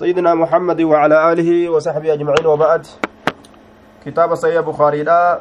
[0.00, 2.86] سيدنا محمد وعلى آله وصحبه أجمعين وبعد.
[4.04, 5.40] كتاب سيد بخاري لا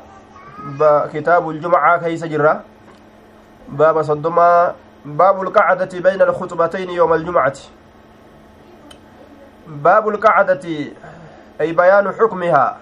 [1.14, 2.64] كتاب الجمعة كيس جرة.
[3.70, 7.58] باب صدما باب القعدة بين الخطبتين يوم الجمعة.
[9.68, 10.64] باب القعدة
[11.62, 12.78] أي بيان حكمها.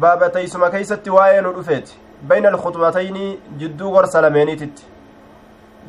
[0.00, 1.90] باب تيسما كيست واين رفيت
[2.22, 4.82] بين الخطبتين جدو غرسلمينيتت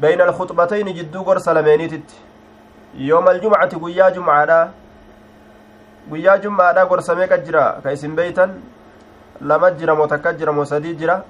[0.01, 2.11] بين الخطبتين جدو غرسلمينيتت
[2.97, 4.59] yooma aljumcati guyyaa jumcaadha
[6.09, 8.51] guyyaa jum'aadha gorsamee qad jira ka isin beeytan
[9.41, 11.23] lama jira moo takka jira moo sadii jira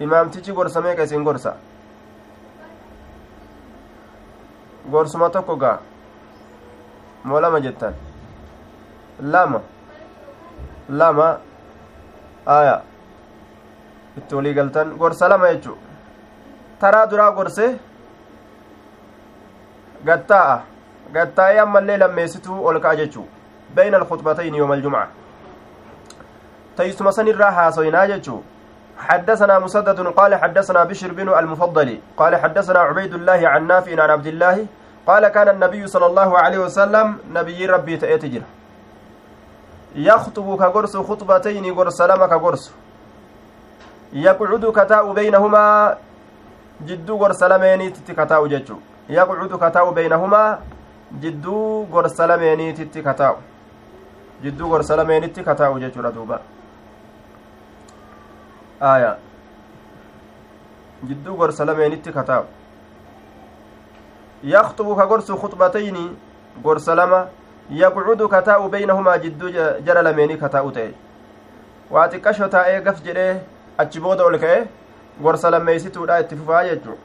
[0.00, 1.54] imaamtichi gorsamee ka isin gorsa
[4.90, 5.78] gorsuma tokko gaa
[7.24, 7.94] moo lama jettan
[9.22, 9.60] lama
[10.88, 11.28] lama
[12.46, 12.82] aya
[14.16, 15.76] itti walii galtan gorsa lama jechu
[16.80, 17.76] taraa duraa gorse
[20.04, 20.69] gattaa'a
[21.14, 23.26] gattaa'ee ammallee lammeessituu ol ka'a jechuu.
[23.74, 25.08] Bayna alkhutbatayni yooma aljumca
[26.80, 28.36] تيسم سنرا حاسوينا جتشو
[28.98, 34.26] حدثنا مسدد قال حدثنا بشر بن المفضل قال حدثنا عبيد الله عن نافع عن عبد
[34.26, 34.66] الله
[35.06, 38.42] قال كان النبي صلى الله عليه وسلم نبي ربي تأتجر
[39.94, 42.64] يخطب كقرص خطبتين قرص لما كقرص
[44.12, 45.64] يقعد كتاء بينهما
[46.86, 48.76] جدو قرص لمين تتكتاء جتشو
[49.08, 50.58] يقعد كتاء بينهما
[51.18, 53.36] jidduu gorsa lameeniititti kataa'u
[54.42, 56.40] jidduu gorsa lameenitti kataa'u jechuudha duuba
[58.80, 59.16] aya
[61.08, 62.46] jidduu gorsa lameenitti kataa'u
[64.44, 66.16] yaktubu ka gorsu khuxbatayni
[66.62, 67.26] gorsa lama
[67.70, 69.50] yaqcudu kataa'u beynahumaa jidduu
[69.86, 70.92] jara lameenii kataa'u ta'e
[71.90, 73.40] waa xiqqasho taa'ee gaf jedhee
[73.78, 74.66] achi booda ol ka'e
[75.22, 76.98] gorsa lammeeysituudha itti fufaa jechuu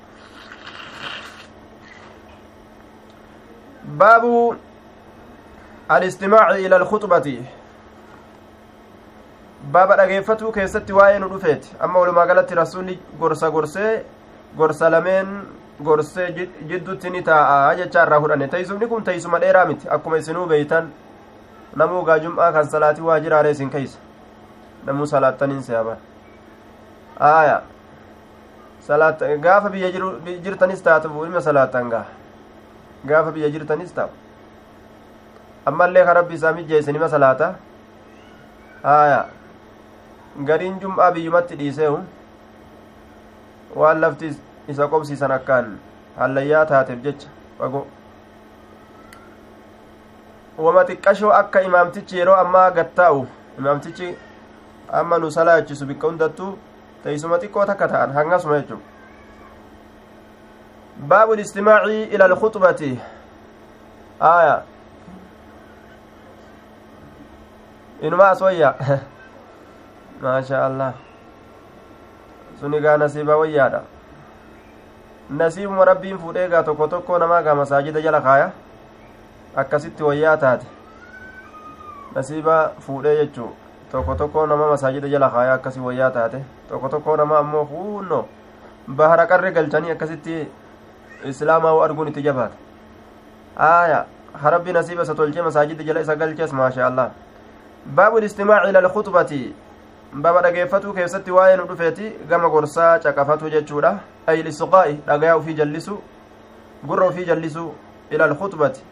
[3.87, 4.55] باب
[5.91, 7.43] الاستماع إلى الخطبة
[9.71, 14.05] baaba dhageeffatuu keessatti waa'ee nu dhufeeti amma walumaa galatti rasuulli gorsa gorsee
[14.57, 15.31] gorsa lameen
[15.83, 16.27] gorsee
[16.69, 20.91] jiddutti ni taa'a jechaa irraa fudhanne teessumni kun teessuma dheeraa miti akkuma isinuu beeytan
[21.81, 23.99] namuu gaajum'aa kan salaatii waa jiraare isin keeysa
[24.85, 25.97] namuu salaattaniin se'aban
[27.29, 27.61] aaya
[29.47, 29.91] gaafa biyya
[30.43, 32.05] jirtanis taatu ilma salaattan gaa
[33.11, 34.09] gaafa biyya jirtanis ta'u
[35.71, 37.49] ammallee ka rabbi isaa mijjeesse nima salaata
[38.83, 39.25] haya
[40.49, 41.99] gariin jum'aa biyyumatti dhiiseehu
[43.81, 44.31] waan lafti
[44.73, 45.77] isa qobsiisan akkaan
[46.19, 47.29] hallayyaa taateef jecha
[47.59, 47.85] fago
[50.67, 53.25] wama xiqqashoo akka imaamtichi yeroo ammaa gattaa'u
[53.59, 54.11] imaamtichi
[54.99, 56.51] amma nu salaachisu bikka hundattuu
[57.03, 58.94] teeysuma xiqqoo takka ta'an hangasuma jechuudha
[60.97, 62.97] باب الاستماع إلى الخطبة
[64.21, 64.63] آية
[68.03, 68.75] إنما أسويا
[70.21, 70.93] ما شاء الله
[72.61, 73.81] sunigaa nasiiba wayyaadha
[75.29, 78.51] nasiibuma rabbiin fuudheegaa tokko tokko namaagaa masaajida jala kaaya
[79.55, 80.65] akkasitti wayyaa taate
[82.15, 83.49] nasiiba fuudhee jechuu
[83.91, 86.39] tokko tokko nama masaajida jala kaaya akkasi wayyaa taate
[86.69, 88.25] tokko tokko nama ammoo huunno
[88.87, 90.47] bahara qarre galchanii akkasitti
[91.29, 92.55] islaamaa arguun itti jabaata
[93.57, 94.05] aaya
[94.41, 97.11] harabbi nasiiba isa tolchee masaajida jala isa galchees maasha allah
[97.85, 99.55] baabu listimaaci ila alkhutbati
[100.13, 105.99] baaba dhageeffatuu keessatti waa'ee nu dhufeeti gama gorsaa caqafatu jechuudha ay lisqaa'i dhagayaa ufii jallisu
[106.83, 107.73] gurra ufii jallisu
[108.09, 108.83] ila alkhutbati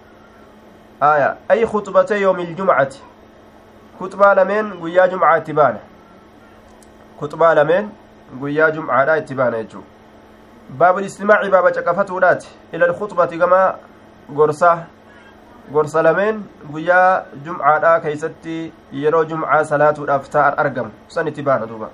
[1.00, 3.03] aya ay khutbatee yoomi iljumcati
[3.97, 5.79] kuxbaa lameen guyyaa jumcaa itti baana
[7.19, 7.89] kuxbaa lameen
[8.39, 9.83] guyyaa jumcaadha itti baana jechuu
[10.73, 13.75] باب الاستماع باب caqafatuudhaati ila alkhutbati gama
[14.29, 14.85] gorsa
[15.72, 21.89] gorsa lameen guyyaa jumcaadha keeysatti yeroo jumcaa salaatuudhaaf ta'an argamu san itti baana duuba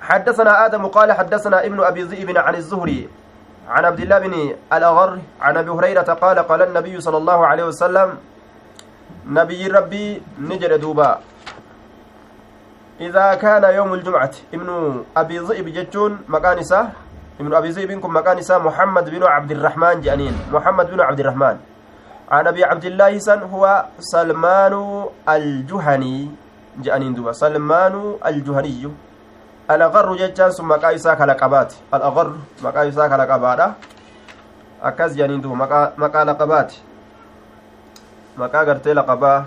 [0.00, 3.08] حدثنا آدم قال حدثنا ابن أبي ذئب عن الزهري
[3.68, 4.34] عن عبد الله بن
[4.72, 8.08] الأغر عن أبي هريرة قال قال النبي صلى الله عليه وسلم
[9.26, 11.20] نبي ربي نجد دوبا.
[13.00, 14.68] إذا كان يوم الجمعة ابن
[15.16, 16.62] أبي ذئب جتون مكان
[17.40, 20.34] ابن أبي زيد بن مكان إسا محمد بن عبد الرحمن جانين.
[20.54, 21.56] محمد بن عبد الرحمن.
[22.30, 24.74] عن أبي عبد الله سن هو سلمان
[25.28, 26.30] الجهني
[26.78, 27.32] جانين دوبا.
[27.32, 28.86] سلمان الجهني.
[29.70, 32.28] الأغر جتان ثم مكايسا كالقبات الأغر
[32.62, 33.60] مكايسا كالقبات
[34.82, 35.56] أكاز جانين دوبا.
[35.56, 36.70] مكا, مكا لقبات.
[38.38, 39.44] مكا قرتي لقبا.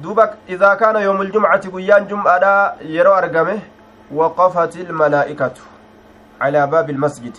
[0.00, 3.75] دوبا إذا كان يوم الجمعة قيان جمعة يرو أرقمه
[4.14, 5.52] وقفت الملائكة
[6.40, 7.36] على باب المسجد.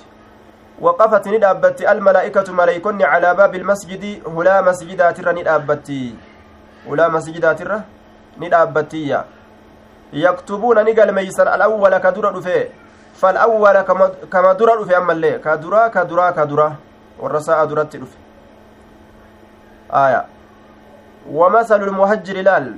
[0.81, 5.90] وقفت ندابت الملائكة ملائكون على باب المسجد هلا مسجدات الرا ندابت.
[6.90, 7.81] هلا مسجدات الرا
[8.40, 9.25] ندابتية
[10.14, 12.68] يكتبون نقل ميسر الأول كدر دفه
[13.16, 13.81] فالأول
[14.31, 16.75] كما در دفه أما اللي؟ كدرا كدرا كدرا
[17.20, 18.18] والرساء درت دفه
[19.94, 20.25] آية.
[21.31, 22.75] ومثل المهجر لال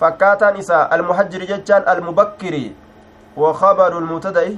[0.00, 0.94] فكاتان إساء.
[0.94, 2.54] المهجر جتان المبكر.
[3.36, 4.56] وخبر المبتدأ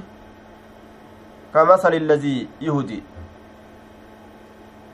[1.53, 3.03] كمثل الذي يهدي.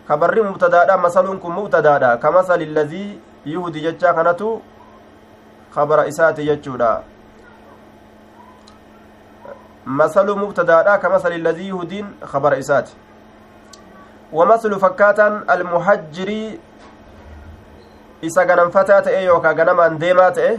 [0.10, 4.60] خبر مبتدأ مثل كن مبتدأ كمثل الذي يهدي جتا كانتو
[5.76, 7.04] خبر إساتي جتشودا
[9.86, 12.94] مثل مبتدأ كمثل الذي يهدين خبر إساتي.
[14.34, 16.30] ومثل فكاتا المحجر
[18.26, 20.58] isa ganamfataa ta'e yookaa ganamaan deemaa ta'e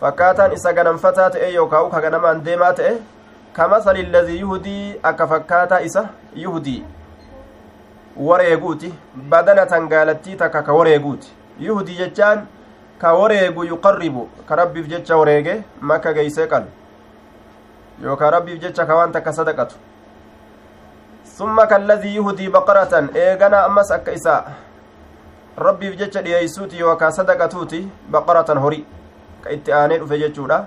[0.00, 2.92] fakkaataan isa ganamfataa ta'e yookaa uka ganamaan deemaa ta'e
[3.58, 6.04] kamasali illazii yuhudii akka fakkaataa isa
[6.44, 6.78] yuhudii
[8.28, 8.94] wareeguuti
[9.34, 11.32] badanatan gaalattii takka ka wareeguuti
[11.66, 12.46] yuhudii jechaan
[13.02, 15.54] ka wareegu yuqarribu ka rabbiif jecha wareege
[15.90, 16.66] makka geeysee qalu
[18.06, 19.76] yookaa rabbiif jecha ka waan takka sadaqatu
[21.36, 24.40] summa kallazii yuhudii baqaratan eegana ammas akka isaa
[25.66, 27.82] rabbiif jecha dhiyeeysuuti yookaa sadaqatuuti
[28.16, 28.84] baqaratan horii
[29.50, 30.66] itti aanee dhufe jechuudha.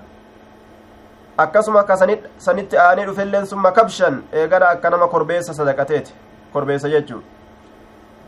[1.38, 1.96] Akkasuma akka
[2.38, 6.12] sanitti aanee dhufelleen summa kabshan eegana akka nama korbeessa sadaqateeti.
[6.52, 7.22] Korbeessa jechuu.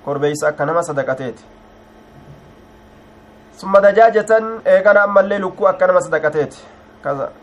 [0.05, 1.45] Korbeeysa akka nama sadaqateeti.
[3.57, 6.59] Summa dajaajatan eegana ammallee lukkuu akka nama sadaqateeti.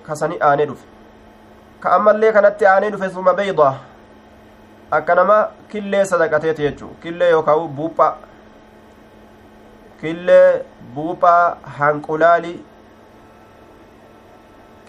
[0.04, 0.86] Ka sani aanee dhufe.
[1.80, 3.74] Ka ammallee kanatti aanee dhufe summa beeydaa
[4.92, 6.90] akka nama killee sadaqateeti jechuu.
[7.02, 8.18] Killee yookaa buuphaa
[10.02, 10.66] killee
[10.96, 12.54] buuphaa hanqulaali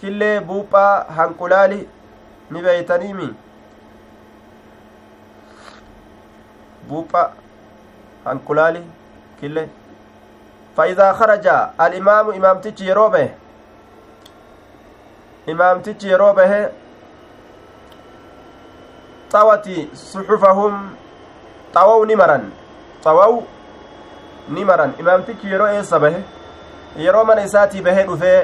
[0.01, 1.79] killee buuphaa hanqulaali
[2.51, 3.29] ni beeytaniimi
[6.89, 7.25] buupha
[8.25, 8.85] hanqulaali
[9.41, 9.69] killee
[10.77, 11.47] فإذا خرج
[11.81, 13.29] الإمام إمامتش يروبه
[15.49, 16.69] إمامتش يروبه
[19.33, 20.75] طوتي صحفهم
[21.75, 22.51] طووا نمرا
[23.05, 23.43] طووا
[24.49, 26.23] imaamtichi yeroo eessa bahe
[26.97, 28.39] yeroo mana isaatii bahee dhufee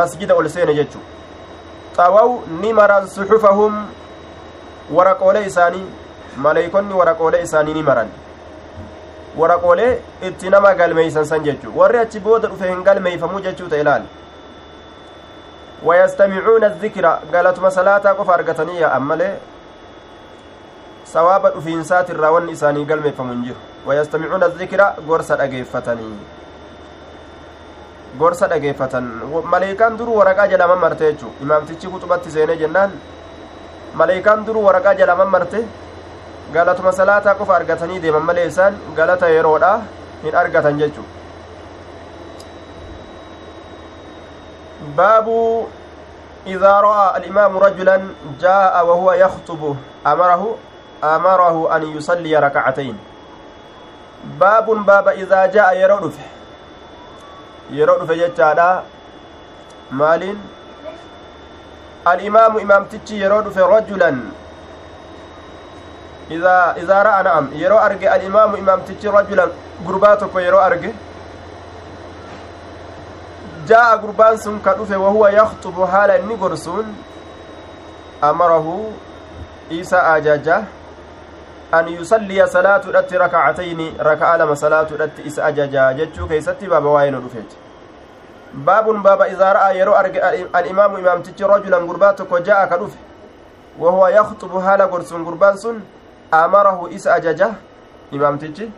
[0.00, 0.98] masjida ol seene jechu
[1.96, 2.28] xawaw
[2.62, 3.74] ni maran suxufahum
[4.98, 5.86] waraqoolee isaanii
[6.46, 8.08] maleeykonni waraqoolee isaanii ni maran
[9.40, 9.90] waraqoolee
[10.28, 14.02] itti nama galmeeysan san jechu warri achi booda dhufe hin galmeeyfamuu jechuu ta ilaal
[15.84, 19.34] wayastamicuuna adikra galatuma salaataa qofa argatanii yaa'an malee
[21.12, 23.56] sawaaba dhufiinsaatirraa wanni isaanii galmeeffamu hin jiru
[23.86, 26.14] wayastamicuuna adikra gorsa dhageeffatanii
[28.18, 29.04] gorsa dhageeffatan
[29.54, 32.92] maleeykaan duruu waraqaa jedhaman marte jechuu imaamtichi kuxubatti seenee jennaan
[33.94, 35.58] maleeykaan duruu waraqaa jedhaman marte
[36.52, 39.72] galatuma salaataa qofa argatanii deeman malee isaan galata yeroodha
[40.26, 41.08] hin argatan jechuu
[44.96, 45.40] baabu
[46.46, 47.96] إذا رأى الإمام رجلا
[48.40, 49.76] جاء وهو يخطب
[50.06, 50.56] أمره
[51.04, 52.98] أمره أن يصلي ركعتين
[54.40, 56.10] باب باب إذا جاء يرو
[57.70, 58.82] يرو دفه جتادا
[59.90, 60.36] مال
[62.12, 64.10] الإمام إمام تتشي يرو دفه رجلا
[66.30, 69.46] إذا إذا رأى نعم يرو أرجع الإمام إمام تتشي رجلا
[69.86, 70.90] قرباتك يرو أرجع
[73.68, 76.86] جاء قربان سن كدفه وهو يخطب حالا نقرسون
[78.24, 78.90] أمره
[79.70, 80.62] إيسى أجاجه
[81.72, 87.56] an yusalliya salaatuudhatti rakacatayni raka'a lama salaatuudhatti isa ajajaa jechuu keeysatti baaba waa'ee nu dhufeeti.
[88.64, 90.20] Baabun baaba idaa ra'aa yeroo arge
[90.52, 92.98] alimaamu imaamtichi rajulan gurbaa tokko ja'a ka dhufe
[93.78, 95.82] wahuwa yakxubu haala gorsuun gurbaan sun
[96.30, 97.54] amarahu isa ajaja
[98.10, 98.70] imaamtichi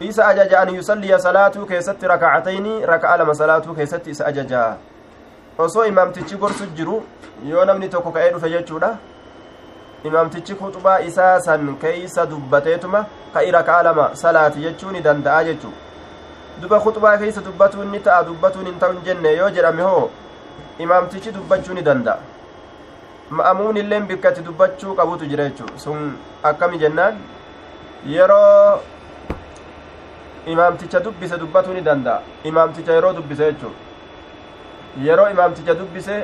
[0.00, 4.76] isa ajaja an yusalliya salaatuu keessatti rakacatayni raka'a lama salaatuu keessatti isa ajajaa
[5.58, 7.02] osoo imaamtichi gorsu jiru
[7.46, 8.96] yoo namni tokko ka'ee dhufe jechuudha
[10.04, 15.72] imaamtichi kuxubaa isaa san keeysa dubbateetuma ka irakaa lama salaati jechuu ni danda'a jechuu
[16.62, 20.10] duba kuxubaa keeysa dubbatuun ni ta'a dubbatuun hin ta'u jenne yoo jedhame hoo
[20.86, 22.18] imaamtichi dubbachuu ni danda'a
[23.40, 26.12] ma'amuun illeen bikkatti dubbachuu qabutu jira jechuu sun
[26.50, 27.18] akkami jennaan
[28.14, 28.80] yeroo
[30.54, 32.20] imaamticha dubbise dubbatuu ni danda'a
[32.52, 33.72] imaamticha yeroo dubbise jechuu
[35.08, 36.14] yeroo imaamticha dubbise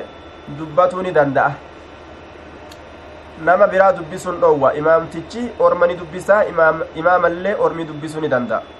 [0.59, 1.51] dubbatuu ni danda'a
[3.45, 6.43] nama biraa dubbisuun dhoowwa imaamtichi ormani dubbisaa
[6.95, 8.78] imaamallee ormi dubbisuu ni danda'a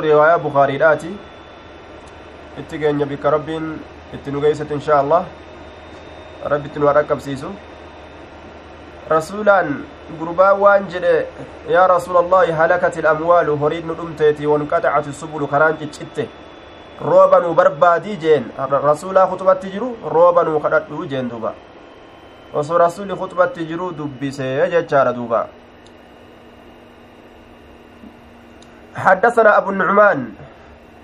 [0.00, 1.10] riwaayaa bukaariidhaati
[2.60, 3.66] itti geenya bikka rabbiin
[4.14, 5.24] itti nu geeysat inshaa allah
[6.52, 7.50] rabbitti nu dhaqqabsiisu
[9.10, 9.84] rasuulaan
[10.18, 11.26] gurbaan waan jedhe
[11.74, 16.28] yaa rasuula allaahi halakat ilamwaalu horiin nu dhumteeti wanqaxacati subulu karaan ciccitte
[17.10, 18.44] rooba nuu barbaadii jeen
[18.88, 21.54] rasuulaa kutubatti jiru rooba nuu kadhadhuu jeen duuba
[22.54, 25.48] osoo rasuuli kutubatti jiruu dubbisee jechaadha duuba
[28.96, 30.32] حدثنا أبو النعمان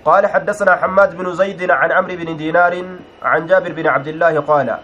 [0.05, 2.85] قال حدثنا حماد بن زيد عن عمرو بن دينار
[3.23, 4.77] عن جابر بن عبد الله قال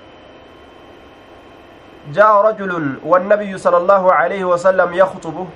[2.14, 2.72] جاء رجل
[3.06, 5.48] والنبي صلى الله عليه وسلم يخطب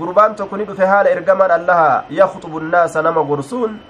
[0.00, 3.80] قربان تكون في حال إرجمان الله يخطب الناس نما قرسون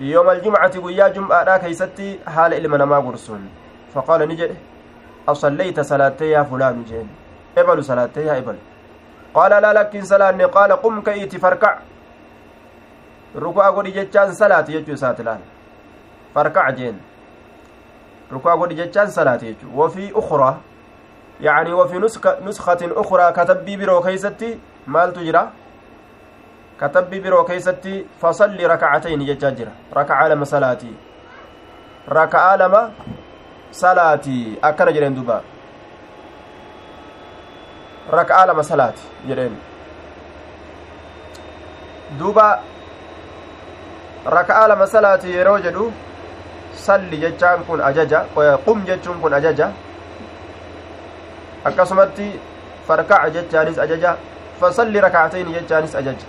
[0.00, 3.42] يوم الجمعة قيا جمعة كيستي حال إلما نما قرسون
[3.94, 4.56] فقال نجد
[5.28, 7.08] أصليت صلاتي يا فلان جين
[7.58, 8.56] إبل صلاتي يا إبل
[9.34, 11.78] قال لا لكن سلاني قال قم كيت فركع
[13.36, 15.40] ركوع قولي جتشان صلاتي يجو ساتلان.
[16.34, 17.00] فركع جين.
[18.32, 19.68] ركوع قولي جتشان صلاتي يجو.
[19.74, 20.56] وفي أخرى
[21.40, 25.50] يعني وفي نسخة, نسخة أخرى كتبي برو كيستي مال تجرى.
[26.80, 30.92] كتبي برو كيستي فصلي ركعتين ججاجرة ركعة لما صلاتي.
[32.08, 32.90] ركعة لما
[33.72, 34.58] صلاتي.
[34.64, 35.40] أكنا جرين دوبا.
[38.10, 39.58] ركعة لما صلاتي جرين
[42.18, 42.60] دوبا
[44.26, 45.90] ركعة لما صلاتي يرو جدو
[46.78, 48.24] salli jechaan kun ajaja
[48.64, 49.66] qum jechuun kun ajaja
[51.68, 52.28] akkasumatti
[52.86, 54.16] farkaca jechaanis ajaja
[54.60, 56.26] fasalli rakacatayni jechaanis ajaja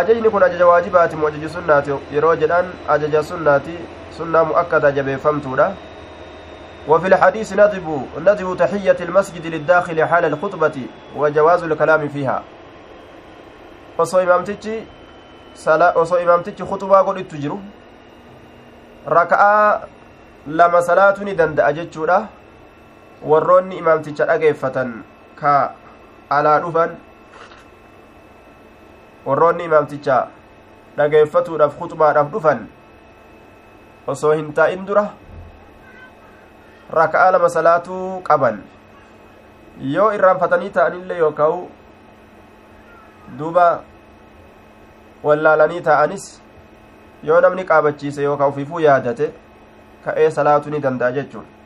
[0.00, 3.78] ajajni kun ajaja waajibaati mu ajaji sunnaati yeroo jedhan ajaja sunnaati
[4.18, 5.70] sunnaa mu'akkada jabeeffamtuudha
[6.88, 7.86] وفي الحديث ندب
[8.18, 10.76] ندب تحية المسجد للداخل حال الخطبة
[11.16, 12.42] وجواز الكلام فيها
[13.98, 14.86] osoo imaamtichi
[15.94, 17.58] osoo imaamtichi khutubaa godhittu jiru
[19.06, 19.80] raka'aa
[20.46, 22.28] lama salaatu ni danda'a jechuudha
[23.22, 25.02] warroonni imaamticha dhageeffatan
[25.40, 25.74] ka
[26.30, 26.96] alaa dhufan
[29.26, 30.16] warroonni imaamticha
[30.96, 32.66] dhageeffatuudhaaf kuxubaadhaaf dhufan
[34.14, 35.04] osoo hin taa'in dura
[36.92, 38.60] raka'a lama salaatuu qaban
[39.94, 41.62] yoo irraanfatanii ta'anillee yookaan
[43.38, 43.66] duuba
[45.24, 46.28] wallaalanii ta'anis
[47.30, 49.32] yoo namni qaabachiise yookaan ofiifuu yaadate
[50.04, 51.62] ka'ee salaatuu ni danda'a jechuudha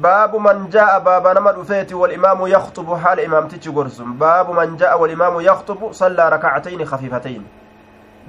[0.00, 5.40] baabu man jaa'a baaba nama dhufeeti walimaamu yaktubu haala imaamtichi gorsun baabu man jaa'a walimaamu
[5.40, 7.42] yaktubu sallaa rakacatayni kafiifatayn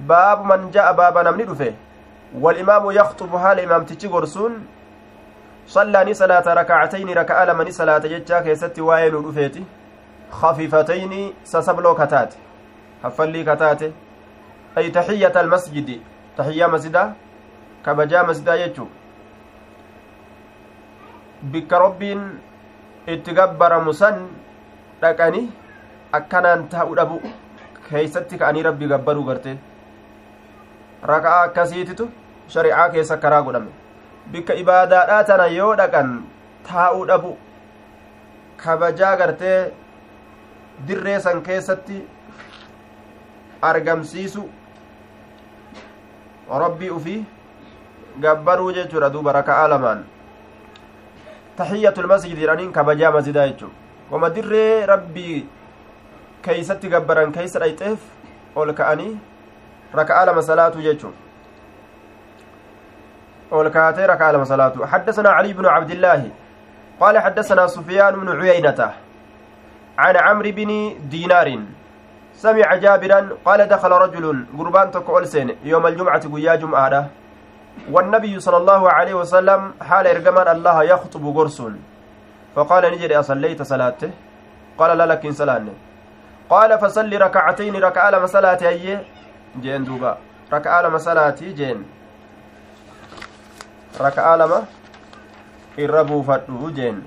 [0.07, 1.73] baabu man jaa'a baaba namni dhufe
[2.41, 4.55] walimaamu yaktubu haala imaamtichi gorsuun
[5.75, 9.65] sallaani salaata rakacatayni raka'a lamani salaata jechaa keessatti waa'ee nu dhufeeti
[10.41, 12.37] kafiifatayni sasabloo kataate
[13.03, 13.93] haffallii kataate
[14.75, 16.01] ay taxiyyata almasjidi
[16.37, 17.07] taxiyyaa masjidaa
[17.85, 18.87] kabajaa masjidaa jechuu
[21.51, 22.21] bikka robbiin
[23.15, 24.27] itti gabbaramu san
[25.01, 25.41] dhaqani
[26.19, 27.21] akkanaan taa'u dhabu
[27.89, 29.57] keeysatti ka'anii rabbii gabbaruu garte
[31.03, 32.09] raka'aa akkasiititu
[32.55, 33.71] shari'aa keessa karaa godhame.
[34.31, 36.11] Bikka ibaadaadhaa tana yoo dhaqan
[36.69, 37.37] taa'uu dhabu
[38.63, 39.71] kabajaa gartee
[40.87, 42.01] dirree san keessatti
[43.61, 44.43] argamsiisu
[46.65, 47.25] rabbii ufii
[48.21, 50.03] gabbaruu jechuudha duuba raka'aa lamaan.
[51.57, 53.71] Taxiyyatul masjid jedhaniin kabajaa masjidaa jechuun
[54.11, 55.47] wama dirree rabbii
[56.45, 57.99] keeysatti gabbaran keeysa dhayxeef
[58.55, 59.17] ol ka'anii
[60.25, 61.13] lama salaatu jechuun
[63.51, 66.31] ol kaatee raka'a lama salaatu حدثنا علي بن عبد الله.
[66.99, 68.91] قال حدثنا سفيان بن عيينة.
[69.97, 71.59] عن عمرو بن دينار.
[72.33, 75.21] سمع جابرا قال دخل رجل قربان تكو
[75.63, 77.09] يوم الجمعة قيا جمعة.
[77.91, 81.83] والنبي صلى الله عليه وسلم حال إرجمان الله يخطب قرصون.
[82.55, 84.11] فقال نجد أصليت صلاته.
[84.77, 85.73] قال لا لكن صلاني.
[86.49, 89.03] قال فصل ركعتين ركعة لما صلاتي أيه.
[89.61, 90.17] جين دوبا
[90.53, 91.83] ركعة لما صلاتي جين
[94.01, 94.65] ركعة لما
[95.77, 97.01] irrabuu fadhu jeen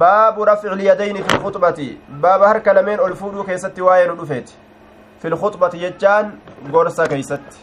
[0.00, 1.88] baabu rafci lyadayni fi lkhuxbati
[2.24, 4.56] baaba harka lameen ol fuudhuu keessatti waa'ee nu dhufeeti
[5.22, 6.32] fi lkhuxbati jechaan
[6.72, 7.62] gorsa keeysatti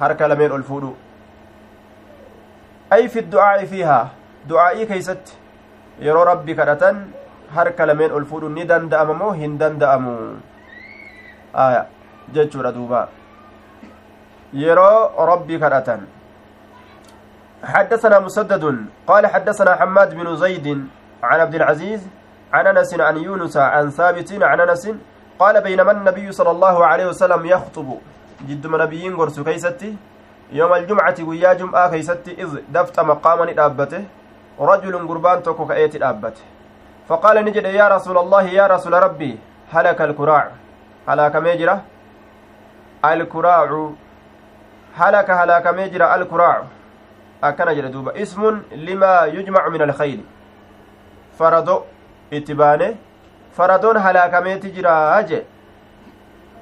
[0.00, 0.94] harka lameen ol fuudhuu
[2.96, 4.04] ay fi du'aa'i fiihaa
[4.52, 5.38] du'aa'ii keeysatti
[6.08, 7.02] yeroo rabbi kadhatan
[7.56, 10.14] harka lameen ol fuudhuun ni danda'ama moo hin danda'amu
[11.66, 11.84] aya
[12.38, 13.08] jechuudha duuba
[14.54, 16.02] yeroo rabbi kadhatan
[17.64, 18.64] حدثنا مسدد
[19.06, 20.66] قال حدثنا حماد بن زيد
[21.22, 22.02] عن عبد العزيز
[22.52, 24.84] عن أنس عن يونس عن ثابت عن أنس
[25.38, 27.88] قال بينما النبي صلى الله عليه وسلم يخطب
[28.48, 29.96] جد نبيين قرس كيستي
[30.52, 34.04] يوم الجمعة ويا جمعة كيست إذ دفت مقاما دابته
[34.60, 36.44] رجل قربان توكو كأيت دابته.
[37.08, 39.38] فقال نجد يا رسول الله يا رسول ربي
[39.72, 40.44] هلك الكراع.
[41.08, 41.76] هلاك ميجرة
[43.04, 43.68] الكراع
[44.96, 46.62] هلك هلاك ميجرة الكراع.
[47.44, 48.22] أكن جد دوبا.
[48.22, 50.20] اسم لما يجمع من الخيل.
[51.38, 51.80] فردو
[52.32, 52.94] اتبانه.
[53.56, 55.42] فردون هلاك ميت جرا أجي.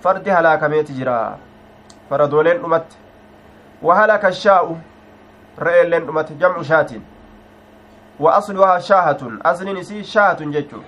[0.03, 1.39] فرد هلاك ميت جرا
[2.11, 2.87] فردولين أمت.
[3.83, 4.77] وهلك الشاء.
[5.59, 6.33] رئيلين أمت.
[6.33, 6.91] جمع شاة.
[8.21, 9.21] وأصلها شاهة.
[9.45, 10.83] أصل نسي شاهة ججو.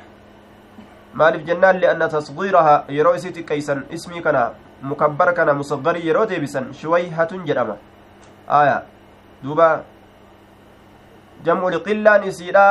[1.14, 4.40] maaliif jennaan li'anna tasgiiraha yeroo isii xiqqeeysan ismii kana
[4.90, 7.76] mukabbar kana musaggarii yeroo deebisan shuwayhatun jedhama
[8.60, 8.76] aya
[9.44, 9.68] duuba
[11.46, 12.66] jam'u liqillaan isiidha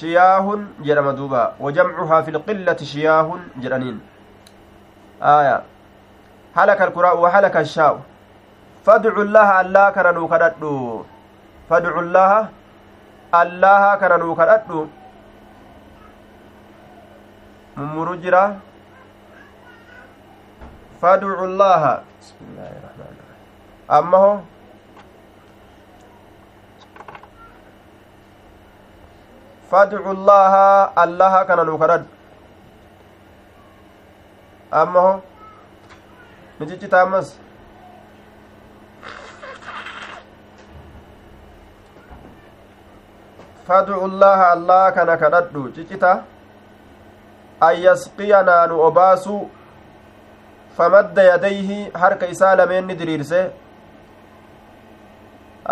[0.00, 3.98] shiyaahun jedhama duuba wajamcuhaa fi lqillati shiyaahun jedhaniin
[5.36, 5.56] aya
[6.58, 8.04] halaka alkuraa'u wahalaka ashaa'u
[8.86, 10.72] fadcu llaha allaa kana nuu kadhadhu
[11.70, 12.40] fadcu llaha
[13.40, 14.80] allaha kana nuu kadhadhu
[17.76, 18.42] mummuru jira
[21.00, 21.94] fadcu llaha
[23.88, 24.42] ammaho
[29.70, 32.08] fadcu llaha allaha kana nuu kadhadhu
[34.82, 35.12] ammaho
[36.60, 37.34] ni ciccita ammas
[43.66, 46.12] fadcu llaha allaha kana kadhadhu ciccita
[47.60, 49.36] an yasqiyanaa nu obaasu
[50.76, 53.40] famadda yadayhi harka isaa lameen ni diriirse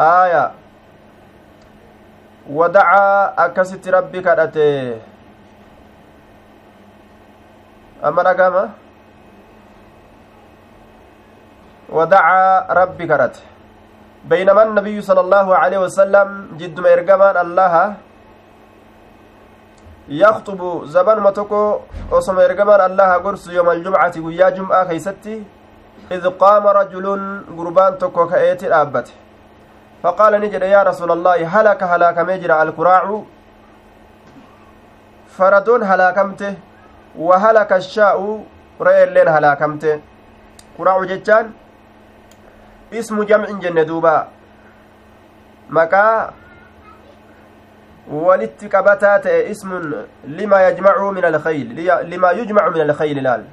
[0.07, 0.45] aaya
[2.61, 4.71] wadacaa akkasitti rabbi kadhate
[8.03, 8.65] amma dhagama
[11.95, 13.37] ودعا ربي كرت
[14.25, 17.75] بينما النبي صلى الله عليه وسلم جد ما الله
[20.09, 21.81] يخطب زبان ما تكو
[22.11, 25.43] وصم إرجمان الله قرص يوم الجمعة ويا جمعة كيستي
[26.13, 27.07] إذ قام رجل
[27.59, 29.09] قربان تكو كأيت الأبت
[30.03, 33.23] فقال نجد يا رسول الله هلك هلاك مجرى الكراع.
[35.37, 36.55] فردون هلاكمته
[37.19, 38.45] وهلك الشاء
[38.81, 40.01] رأي اللين هلاكمته.
[40.79, 41.47] كراع جتان
[42.95, 44.29] ismu jamcin jenne duuba
[45.69, 46.33] maqaa
[49.51, 51.69] ismun limaa yajmacu min alkhayl
[52.09, 53.45] limaa yujmacu min alkhayl laal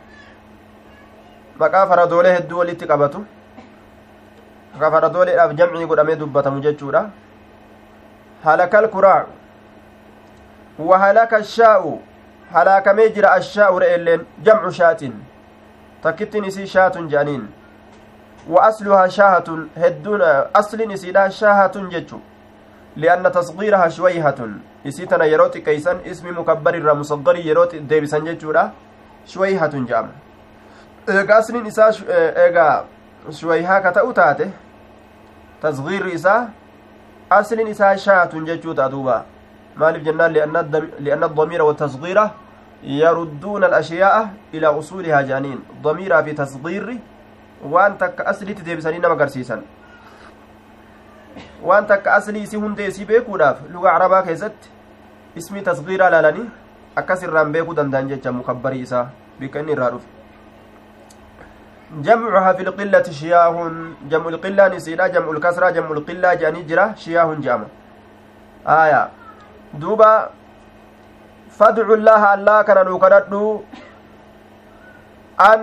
[1.59, 3.25] maqaa faradoolee hedduu walitti qabatu
[4.79, 7.09] ka faradooleedhaaf jamcii godhamee dubbatamu jechuudha
[8.43, 9.31] halaka alkuraacu
[10.89, 12.01] wa halaka ashaa'u
[12.53, 15.13] halaakamee jira ashaa'u re'elleen jamcu shaatin
[16.03, 17.49] takkittiin isii shaatun je'aniin
[18.49, 20.21] وأصلها شاهة هدون
[20.55, 22.19] أصل نسيدا شاهة جتشو
[22.95, 24.39] لأن تصغيرها شويهة.
[24.87, 28.53] إسيتنا يروتي كيسان اسم مكبر الرا مصغر يروتي ديبسان جتشو
[29.25, 30.07] شويهة جام.
[31.09, 32.85] إيغا أصل نساء إيغا
[33.29, 34.49] شويها كتأو تاته
[35.61, 36.49] تصغير إساء
[37.31, 39.25] أصل نساء شاهة جتشو تادوبا
[39.77, 40.55] مالف جنان لأن
[40.99, 42.29] لأن الضمير والتصغير
[42.83, 45.59] يردون الأشياء إلى أصولها جانين.
[45.81, 46.97] ضمير في تصغير
[47.99, 49.61] takka asliitti deebisanii nama agarsiisan
[51.69, 54.69] waan takka aslii isii hundee isii beekuudhaaf luga arabaa keessatti
[55.41, 56.47] ismii tasgiiraa laalanii
[57.01, 59.05] akkas irraan beekuu danda'an jecha mukabbarii isaa
[59.39, 60.09] bikka inni irraa dhufe
[61.91, 63.55] جمعها في القلة شياه
[64.11, 67.67] جمع القلة نسيلا جمع الكسرة جمع القلة جاني جرا شياه جامع
[68.67, 69.09] آية
[69.73, 70.29] دوبا
[71.59, 73.61] فادعوا الله الله كان نوكردو
[75.51, 75.61] أن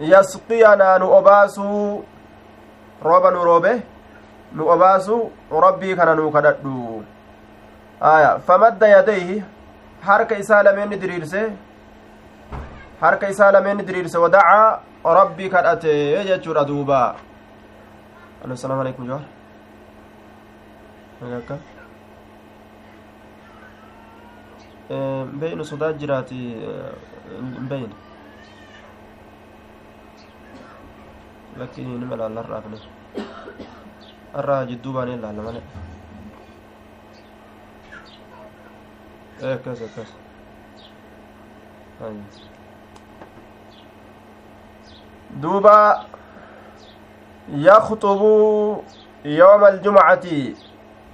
[0.00, 2.04] yasqiyanaa nu obaasuu
[3.04, 3.78] rooba
[4.56, 5.16] nu obaasu
[5.64, 7.04] rabbii kana nuu kadhadhu
[8.00, 9.36] aya famadda yadayhi
[10.08, 11.42] harka isaa lameenni diriirse
[13.00, 14.80] harka isaa lameenni diriirse wadacaa
[15.20, 15.94] rabbii kadhate
[16.28, 17.00] jechuudha duuba
[18.54, 19.24] assalaamu alaikum jawar
[21.38, 21.56] akka
[25.40, 26.40] beynu sodaa jiraati
[27.68, 27.90] beyn
[31.58, 32.66] lakkiin nima ilaalla har'aaf
[34.36, 35.16] ni har'aa jidduu baanee
[39.52, 40.10] akkas akkas
[45.40, 46.06] duuba
[47.48, 48.20] يخطب
[49.24, 50.26] يوم الجمعة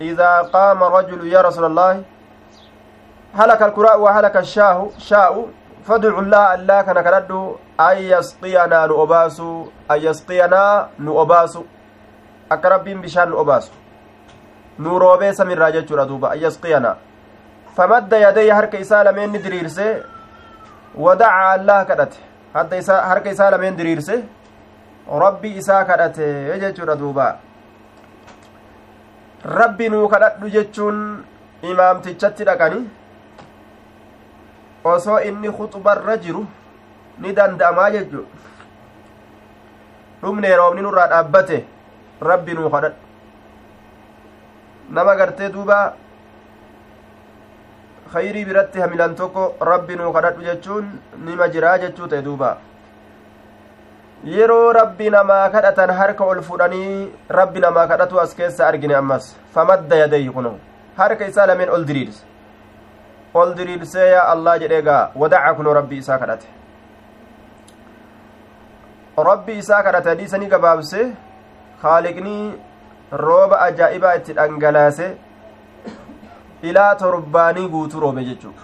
[0.01, 2.03] إذا قام رجل يا رسول الله
[3.35, 5.47] هلك الكراء وهلك الشاه شاء
[5.85, 7.57] فادعوا الله الله كان كردو
[8.89, 11.67] nu obaasu an yasqiyanaa nu obaasu
[12.55, 13.73] akka rabbiin bishaan nu obaasu
[14.79, 16.97] nuu roobee samirraa jechuudha duuba ayyasqiyana
[17.77, 19.87] famadda yadayya harka isaa lameen diriirse
[21.07, 22.19] wadaca allah kadhate
[23.11, 24.15] harka isaa lameen diriirse
[25.25, 26.27] rabbi isaa kadhate
[26.65, 27.29] jechuudha duuba
[29.45, 30.99] rabbi nuu kadhadhu jechuun
[31.71, 32.81] imaamtichatti dhaqani
[34.85, 36.47] osoo inni khuxubarra jiru
[37.19, 38.27] ni danda'amaa jechu
[40.23, 41.59] dhumne roobni nurraa dhaabbate
[42.31, 43.01] rabbi nuu kadhadhu
[44.99, 45.79] nama gartee duuba
[48.15, 50.91] khayrii biratti hamilan tokko rabbi nuu kadhadhu jechuun
[51.29, 52.51] nima jiraa jechuu ta'e duuba
[54.25, 59.97] yeroo rabbi namaa kadhatan harka ol fudhanii rabbi namaa kadhatu as keessa argine ammas famadda
[60.03, 60.53] yadayhi kuno
[60.99, 62.23] harka isaa lameen ol diriirse
[63.35, 66.47] ol diriirsee yaa allah jedhee wadaca kuno rabbi isaa kadhate
[69.31, 71.01] rabbi isaa kadhate hadiisanii gabaabse
[71.83, 72.53] haaliqnii
[73.25, 75.07] rooba ajaa'ibaa itti dhangalaase
[76.71, 78.55] ilaa torbaanii guutuu roobe jechuu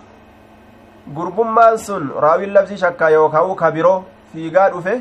[1.15, 3.97] gurbummaan sun raawiin labsii shakkaa yookaan ka biroo
[4.33, 5.01] fiigaa dhufe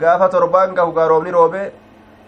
[0.00, 1.62] gaafa torbaan gahu gaa roobni roobe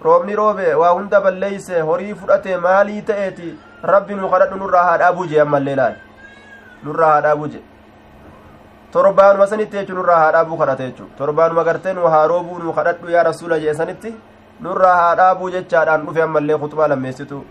[0.05, 3.59] roobni roobe waa hunda balleeyse horii fudhate maalii ta'eeti?
[3.93, 5.95] Rabbi nu kadhadhu nurraa haadhaa buje ammallee laal?
[6.85, 7.61] Nurraa haadhaa buje
[8.93, 11.17] torbaanuma sanitti jechuun nurraa haadhaa buu kadhate jechuudha.
[11.19, 14.15] Torbaanuma gartee nu haa roobuu nu kadhadhu yaa rasuula jee sanitti
[14.61, 17.45] nurraa haadhaa buu jechaadhaan dhufe ammallee kutubaa lammeessitu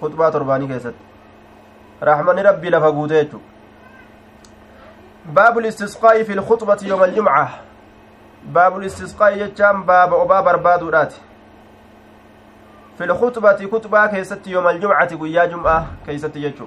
[0.00, 1.14] kutubaa torbaanii keessatti.
[2.02, 3.38] رحمن ربي لفقوتيتو
[5.26, 7.48] باب الاستسقاء في الخطبة يوم الجمعة
[8.44, 11.20] باب الاستسقاء يجام باب أبا بربادو راتي
[12.98, 16.66] في الخطبة كتبة كيست يوم الجمعة قيا جمعة كيست يجو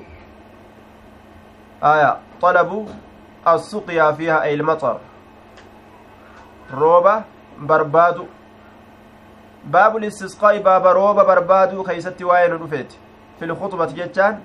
[1.83, 2.85] آية طلبوا
[3.47, 4.97] السقيا فيها أي المطر
[6.73, 7.21] روبة
[7.59, 8.25] بربادو
[9.65, 12.93] باب الاستسقاء باب روبة بربادو كيست وين رفيت
[13.39, 14.39] في الخطبة جتان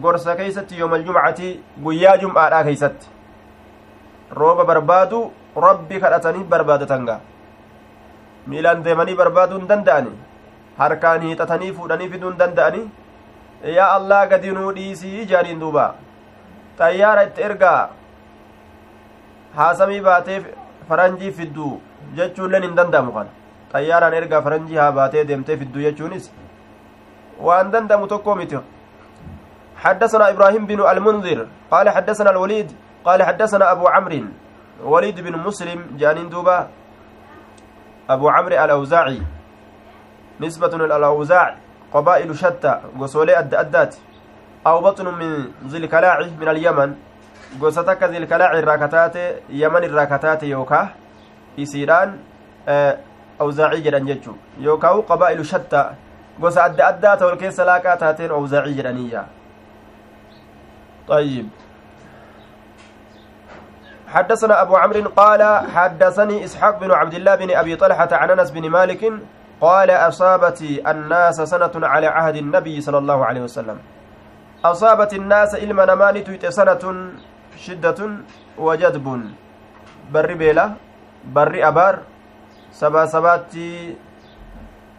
[0.00, 1.48] gorsa keeysatti yooma aljumcati
[1.84, 3.08] guyyaa jum'aadha keeysatti
[4.40, 5.18] rooba barbaadu
[5.64, 7.18] rabbi kadhatanii barbaadatangaa
[8.52, 10.12] miilaan deemanii barbaaduu hin danda'ani
[10.78, 12.80] harkaan hiixatanii fuudhanii fiduu hin danda'ani
[13.76, 15.84] yaa allah gadi nuu dhiisii jaaniin duuba
[16.80, 17.80] xayyaara itti ergaa
[19.60, 20.40] haasamii baatee
[20.88, 21.72] faranjii fidduu
[22.20, 23.30] jechuulleen hin danda'amu kana
[23.72, 26.30] xayyaaraan ergaa faranjii haa baatee deemtee fidduu jechuunis
[27.40, 28.58] waan danda'amu tokkoo miti.
[29.82, 32.72] حدثنا إبراهيم بن المنذر قال حدثنا الوليد
[33.04, 34.24] قال حدثنا أبو عمرو
[34.84, 36.68] وليد بن مسلم جانين دوبا
[38.10, 39.22] أبو عمرو الأوزاعي
[40.40, 41.56] نسبة الأوزاع
[41.92, 43.96] قبائل شتى قصولي أد أدات
[44.66, 46.94] أو بطن من ذي الكلاع من اليمن
[47.60, 49.16] قصتك ذي الكلاع الراكتات
[49.50, 50.88] يمن الراكتات يوكا
[51.58, 52.18] إسيران
[53.44, 54.34] أوزاعي جران جتشو
[54.66, 55.84] يوكا قبائل شتى
[56.42, 59.22] قصة أد أدات والكيس لاكا تاتين أوزاعي جرانية
[61.08, 61.46] طيب
[64.12, 65.42] حدثنا أبو عمرو قال
[65.74, 69.02] حدثني إسحاق بن عبد الله بن أبي طلحة عن أنس بن مالك
[69.60, 73.78] قال أصابت الناس سنة على عهد النبي صلى الله عليه وسلم.
[74.64, 76.84] أصابت الناس إلما نمان تيت سنة
[77.56, 78.00] شدة
[78.58, 79.06] وجدب.
[80.12, 80.66] بر بيلا
[81.24, 81.94] بر أبار
[82.72, 83.96] سباتي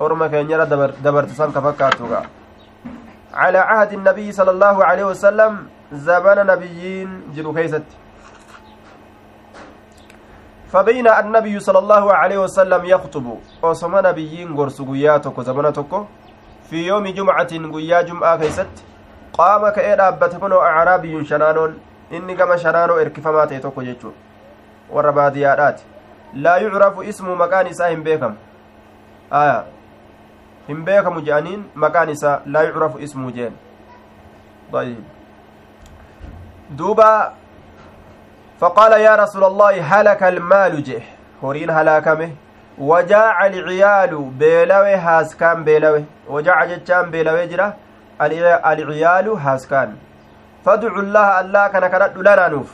[0.01, 2.21] أرمى كان يرى دبر, دبر تسان كفكاتوغا
[3.33, 7.83] على عهد النبي صلى الله عليه وسلم زبان نبيين جلو كيست
[10.71, 15.91] فبين النبي صلى الله عليه وسلم يخطب وصم نبيين غرس قياتك زمانتك
[16.69, 18.73] في يوم جمعة قيا جمعة كيست
[19.33, 21.73] قام كأي acraabiyyun shanaanoon
[22.11, 24.13] inni gama shanaanoo erkifamaa ta'e tokko jechuu
[24.89, 25.92] warra baadiyyaadhaati.
[26.35, 28.35] Laa yucrafu ismu maqaan isaa hin beekamu
[29.41, 29.63] aya
[30.67, 33.53] hin beekamu je'aniin maqaan isaa laa yucrafu ismuu jeen
[34.73, 35.03] طيب.
[36.69, 37.33] دوبا
[38.59, 41.01] فقال يا رسول الله هلك المال جه.
[41.43, 42.29] هورين هلاكمه
[42.77, 47.73] وجاع العيال بيلوي هاسكان بيلوي وجاع جتان بيلوي جرا.
[48.21, 49.95] العيال هاسكان.
[50.65, 52.71] فادعوا الله الله كان كرد لنا نوف.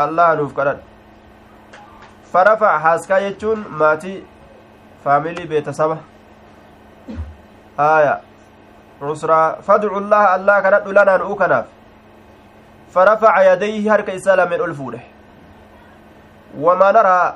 [0.00, 0.78] الله نوف كرد.
[2.32, 4.22] فرفع هاسكا يجون ماتي
[5.04, 5.98] فاميلي بيت سبا
[7.80, 8.20] آية
[9.02, 11.66] عسرا فادعوا الله الله كرد لنا نوكناف
[12.94, 15.00] فرفع يديه هرك إسالة من ألفوله
[16.58, 17.34] وما نرى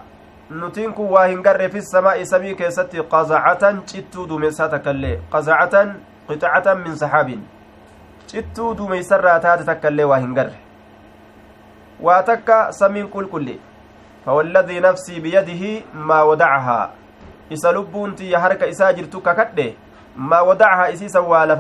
[0.52, 5.94] hin garre fi samaa'i samii keessatti qazacatan cittuu duumessaa takkaillee qazacatan
[6.28, 7.40] qixacatan min saxaabin
[8.26, 10.59] cittuu duumeysarraa taate takkaillee waa hin garre
[12.00, 13.57] waa takka samiin qulqulle
[14.27, 16.91] فوالذي نفسي بيده ما ودعها
[17.53, 19.77] isa lubbuun tiyya harka isaa jirtu kakadhe
[20.17, 21.57] maa wadacaha isiisan waa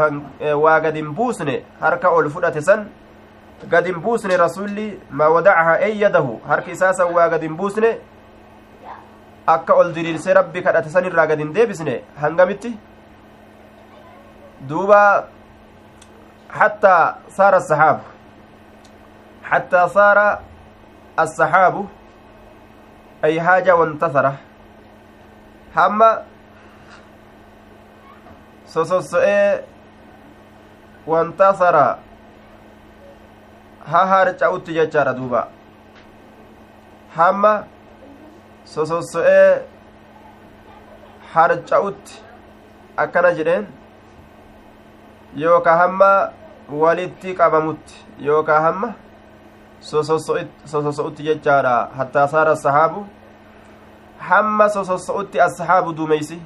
[0.64, 2.86] waa gadin buusne harka ol fudhate san
[3.68, 7.90] gadin buusne rasulli maa wadacaha eyyadahu harki isaasan waa gadin buusne
[9.46, 12.72] akka ol diriirsee rabbi kadhate san irraa gadin deebisne hangamitti
[14.68, 15.24] duuba
[16.52, 17.98] حتى صار السحاب
[19.44, 20.18] حتى صار
[21.18, 21.74] السحاب
[23.24, 24.32] أي حاجة وانتصر
[25.74, 26.22] hamma
[28.72, 29.64] sososso'ee
[31.06, 31.84] wantasara
[33.92, 35.40] ha harca'utti jechaadha duuba
[37.16, 37.52] hamma
[38.74, 39.62] sososso'ee
[41.34, 42.20] harca'utti
[43.04, 43.66] akkana jedheen
[45.44, 46.10] yookaa hamma
[46.84, 48.94] walitti qabamutti yookaa hamma
[49.90, 53.06] sososo'utti jechaadha hattaa saara sahaabu
[54.30, 56.42] hamma sososo'utti ashaabu duumeysi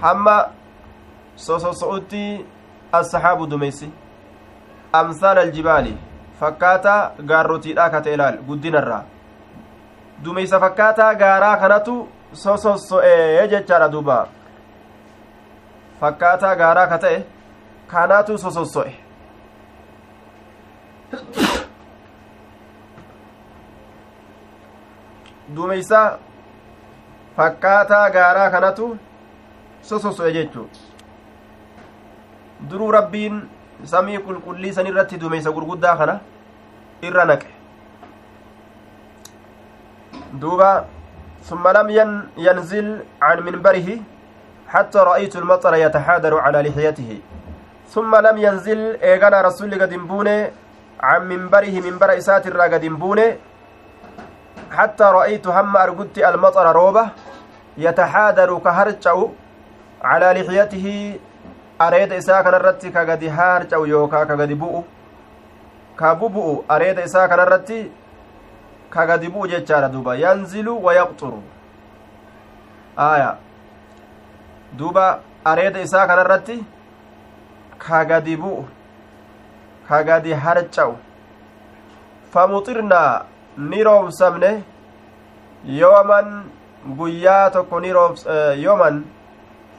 [0.00, 0.36] hamma
[1.36, 2.46] sososo'utti
[2.92, 3.92] ashaabu dumeysi
[4.92, 5.96] amsaal aljibaali
[6.40, 9.04] fakkaataa gaarrotiidha kate ilaal guddinarraa
[10.24, 11.96] dumeysa fakkaataa gaaraa kanatu
[12.32, 14.26] sososo'ee jechaadha duuba
[16.00, 17.18] fakkaataa gaaraa ka ta'e
[17.92, 19.05] kanaatu sososso'e
[25.54, 26.18] duumeysa
[27.36, 28.88] fakkaataa gaaraa kanatu
[29.82, 30.66] sososso'e jechuu
[32.70, 33.38] duruu rabbiin
[33.84, 36.18] samii qulqullii san irratti duumeysa gurguddaa kana
[37.02, 37.50] irra naqe
[40.40, 40.70] duuba
[41.46, 41.88] ثم لم
[42.36, 42.86] ينزل
[43.22, 43.88] عن منبره
[44.68, 47.20] حتى رأيت المطر يتحادر على لحيته
[47.94, 49.92] ثم لم ينزل إيغانا رسول قد
[51.00, 53.38] عن منبره منبر إسات الرا قد
[54.72, 57.08] حتى رأيت هم أرقدت المطر روبة
[57.78, 59.30] يتحادر كهرجو
[60.02, 61.18] على لحيته
[61.80, 64.82] أريد إساء كان الرتي كقد هارجو يوكا كقد بؤ
[66.00, 67.90] كببؤ أريد إساء كان الرتي
[68.94, 70.14] كقد بؤ جتشار دوبا.
[70.14, 71.32] ينزل ويقطر.
[72.98, 73.36] آية.
[75.46, 76.64] areeda isaa kanarratti
[77.78, 78.64] ka gadi bu'u
[79.88, 80.94] ka gadi harca'u
[82.32, 83.24] famuxirnaa
[83.70, 84.50] ni roobsamne
[85.80, 86.30] yooman
[86.98, 87.92] guyyaa tokko ni
[88.64, 89.04] yooman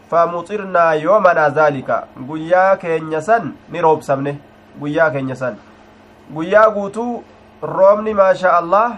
[0.10, 4.40] famuxirnaa yoomanaa zaalika guyyaa keenya san ni roobsamne
[4.80, 5.62] guyyaa keenya san
[6.34, 7.24] guyyaa guutuu
[7.62, 8.98] roobni maashaa allah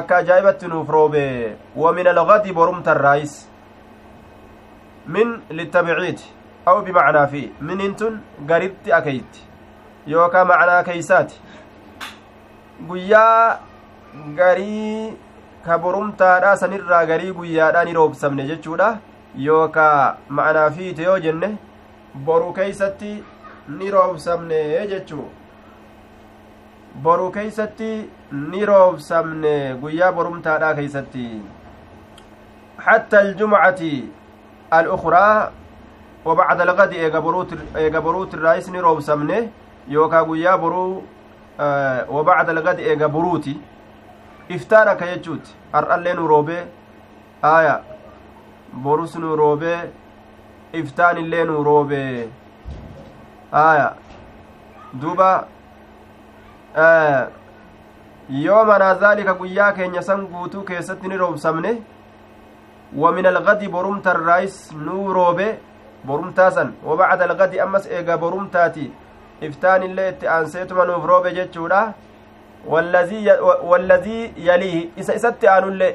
[0.00, 1.22] akka ajaa'ibatti nuuf roobe
[1.76, 3.38] wa min algadi borumtarraayis
[5.50, 6.20] للتبعيد
[6.68, 8.20] أو بمعنى في من انتن
[8.50, 9.32] قربت أكيت
[10.08, 11.32] يوكا معنى كيسات
[12.88, 13.58] guyyaa
[14.38, 15.12] garii
[15.64, 18.88] ka borumtaadha sanirraa garii guyyaadha ni roobsamne jechuudha
[19.46, 21.48] yookaa ma'anaa fiite yoo jenne
[22.28, 23.10] boru keeysatti
[23.78, 24.60] ni roobsamne
[24.92, 25.26] jechuu
[27.06, 27.90] boru keeysatti
[28.52, 31.28] ni roobsamne guyyaa borumtaadha keeysatti
[32.78, 33.82] حتى الجمعة
[34.72, 35.50] الأخرى
[36.24, 39.48] وبعد الغد إيغا بروت الرئيس نروب سمنه
[39.96, 41.02] قويا برو
[41.60, 43.56] آه وبعد الغد إيغا بروتي
[44.48, 46.62] iftaana ka jechuuti har'allee nu roobee
[47.42, 47.82] aya
[48.84, 49.90] borus nu roobee
[50.72, 52.28] iftaan illee nu roobee
[53.52, 53.88] aya
[55.02, 55.30] duba
[58.44, 61.72] yoo manaa zaalika guyyaa keenya san guutuu keessatti ni roobsamne
[62.96, 65.54] ومن الغد برمت الرايس نوروبي
[66.04, 68.90] برمتاسا وبعد الغد أمس إيغا برمتاتي
[70.24, 71.92] أنسيتما نوفروبي جتشودا
[72.66, 73.30] والذي ي...
[73.70, 75.94] والذي يليه إسا إسات آنو اللي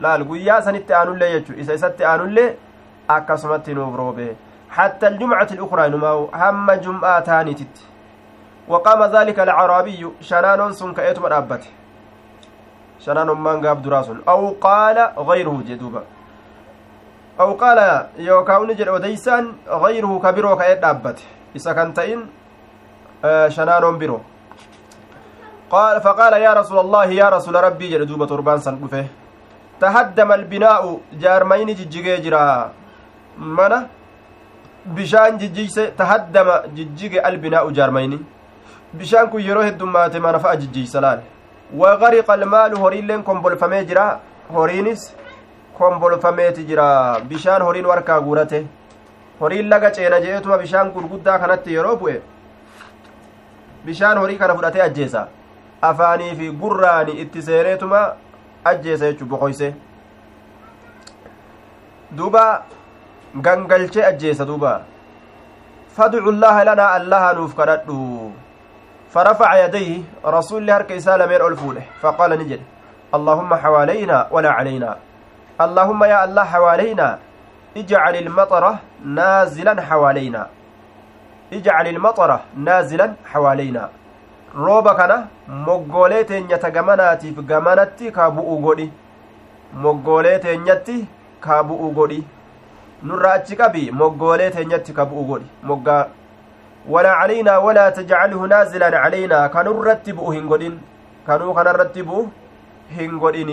[0.00, 2.54] لا القويا سنت آنو اللي يجو إسا إسات آنو اللي
[3.10, 4.36] أكسمت نوفروبي
[4.70, 7.76] حتى الجمعة الأخرى نماو هم جمعة تانيتت
[8.68, 11.26] وقام ذلك العربي شنان سن كأيتم
[13.82, 14.22] duraa sun.
[14.26, 16.02] Aw qaala gayruhu jee duuba.
[17.38, 21.22] Aw qaala yookaa uni jedhe odeysaan gayruhu ka biroo ka'ee dhaabbate.
[21.54, 22.26] Isa kan ta'in
[23.22, 24.20] shanaanoon biroo
[26.04, 29.04] فقال يا رسول الله يا رسول ربي جل دوبة تربان سن دفه
[29.80, 32.72] تهدم البناء جارمين ججيجي جرا
[33.36, 33.78] منا
[34.96, 38.12] بشان ججيسه تهدم ججيجي البناء جارمين
[38.96, 41.20] بشان كو يروه الدمات ما نفع ججيج سلال
[41.76, 44.20] wagariqa almaalu horiilleen kombolfamee jira
[44.56, 45.12] horiinis
[45.78, 48.66] kombolfameeti jira bishaan horiin warkaa guurate
[49.40, 52.22] horiin laga ceena je'etuma bishaan gurguddaa kanatti yeroo bu'e
[53.88, 55.26] bishaan horii kana fudhatee ajjeesa
[55.90, 58.00] afaanii fi gurraani itti seeneetuma
[58.72, 59.68] ajjeesa jechuu boqoyse
[62.20, 62.44] duuba
[63.46, 64.74] gangalchee ajjeesa duuba
[65.96, 68.02] fadcu llaaha lanaa allaha nuuf kadhadhu
[69.14, 72.60] فرفع يديه رسول الله هرك إسالة من ألفوله فقال نجد
[73.16, 74.90] اللهم حوالينا ولا علينا
[75.60, 77.18] اللهم يا الله حوالينا
[77.76, 78.64] اجعل المطر
[79.04, 80.42] نازلا حوالينا
[81.56, 83.88] ijcali ilmaxara naazilan xawaalaynaa
[84.64, 85.16] rooba kana
[85.66, 88.86] moggoolee teenyata gamanaatiif gamanatti kaa bu'u godhi.
[89.84, 90.96] Moggoolee teenyatti
[91.46, 92.20] kaa bu'u godhi.
[93.02, 95.48] Nurraa achi qabi moggoolee teenyatti ka bu'u godhi.
[95.62, 96.02] Moggaa
[96.94, 99.48] walaa calaynaa walaa tajcalhu naazilan calaynaa.
[99.56, 100.78] Kanurratti bu'u hin godhin.
[101.26, 102.30] Kanuu kanarratti bu'u
[102.98, 103.50] hin godhin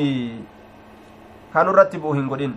[1.54, 2.54] kanurratti bu'u hin godhin.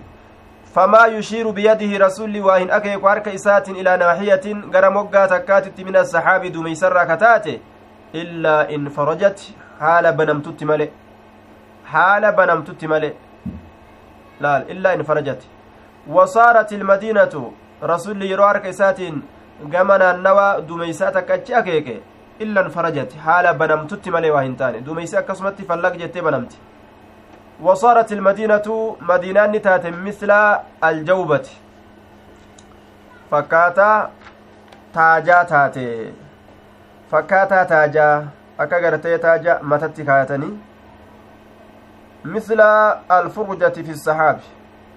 [0.74, 6.42] فما يشير بيده رسول واهن أكيك وارك إسات إلى ناحية غرى مقا تكاتت من السحاب
[6.46, 7.58] دميسر كتاته
[8.14, 9.38] إلا إن فرجت
[9.80, 10.90] حال بنمتت ملئ.
[11.92, 13.12] حال بنمتت ملئ.
[14.40, 15.42] لا إلا إن فرجت.
[16.14, 17.34] وصارت المدينة
[17.82, 18.66] رسول يرو أرك
[19.66, 22.00] naannawa dumeysaa takka achi akeeke
[22.38, 26.58] illan farajati haala banamtutti malee waa hin taane dumeysi akkasumatti fallag jettee banamti
[27.62, 30.30] وصارت المدينة مدينة تات مثل
[30.84, 31.46] الجوبة.
[33.30, 34.10] فكاتا
[34.94, 36.12] تاجا تاتي.
[37.10, 38.26] فكاتا تاجا.
[38.60, 40.50] أكا غرتي تاجا متتي كايتني
[42.24, 42.60] مثل
[43.10, 44.40] الفرجة في السحاب.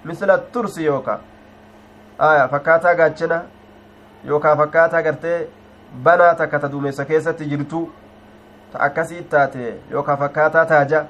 [0.04, 1.20] مثل الترس يوكا.
[2.20, 3.42] آية فكاتا غاتشنا.
[5.92, 7.80] banaa takka ta duumessa keessatti jirtu
[8.72, 11.04] ta akkasii taate yookaan fakkaataa taaja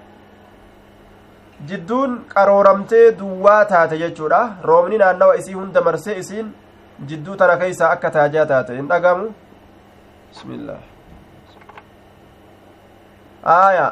[1.68, 4.40] jidduun qarooramtee duwwaa taate jechuudha.
[4.70, 6.52] Roobni naannawa isii hunda marsee isiin
[7.10, 8.76] jidduu tana keeysaa akka taajaa taate.
[8.76, 9.34] Hin dhagamu?
[10.30, 10.78] Bismillah.
[13.56, 13.88] Aaya.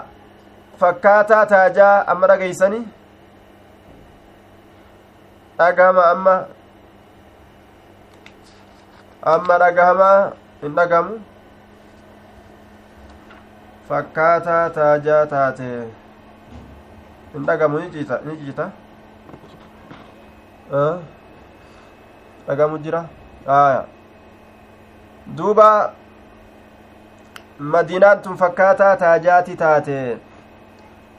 [0.80, 2.80] Fakkaataa taajaa amma dhageeysani
[5.58, 6.36] dhagama amma.
[9.32, 11.18] Amma dhagahamaa hin dhagamu?
[13.88, 15.70] Fakkaataa taajaa taate
[17.32, 18.70] hin dhagamu ni jijita
[22.46, 23.04] dhagamu jira
[23.46, 23.84] aya
[25.36, 25.68] duuba
[27.74, 30.18] madiinaan tun fakkaataa taajaati taate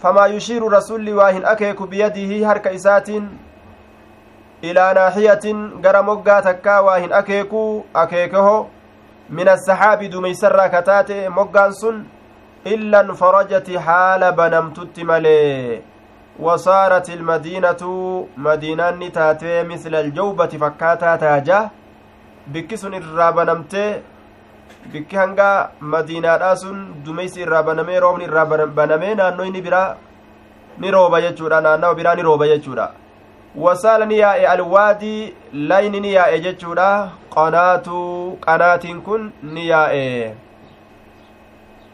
[0.01, 3.29] famaa yushiiru rasulli waa hin akeeku biyadihi harka isaatiin
[4.69, 8.55] ilaa naaxiyatin gara moggaa takkaa waa hin akeekuu akeekeho
[9.29, 12.03] min assaxaabi dumeysarraa kataate moggaan sun
[12.73, 15.81] illan farajati haala banamtutti malee
[18.45, 21.59] madiinaanni taatee misla aljawbati fakkaataa taaja
[22.53, 23.89] bikki sun irraa banamtee
[24.93, 25.49] bikki hanga
[25.93, 28.45] madiinaadhaa sun dumeysi irraa banamee roobni irraa
[28.79, 29.95] banamee naannoyni biraa
[30.79, 32.87] ni rooba jechuudha naannawa biraa ni rooba jechuudha
[33.55, 36.89] wasaala ni yaa'e alwaadii layni ni yaa'e jechuudha
[37.35, 38.01] qanaatu
[38.45, 40.35] qanaatiin kun ni yaa'e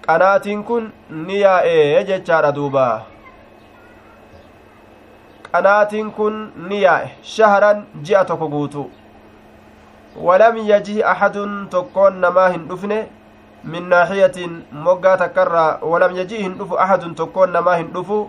[0.07, 0.91] qanaatiin kun
[1.27, 2.87] ni yaa'e jechaadha duuba
[5.51, 8.89] qanaatiin kun ni yaa'e shahran ji'a tokko guutu
[10.29, 12.99] walam yajihi axadun tokkoon namaa hin dhufne
[13.73, 14.57] min naaxiyatin
[14.87, 18.19] moggaa takkarraa walam yajihi hin dhufu axadun tokkoon namaa hin dhufu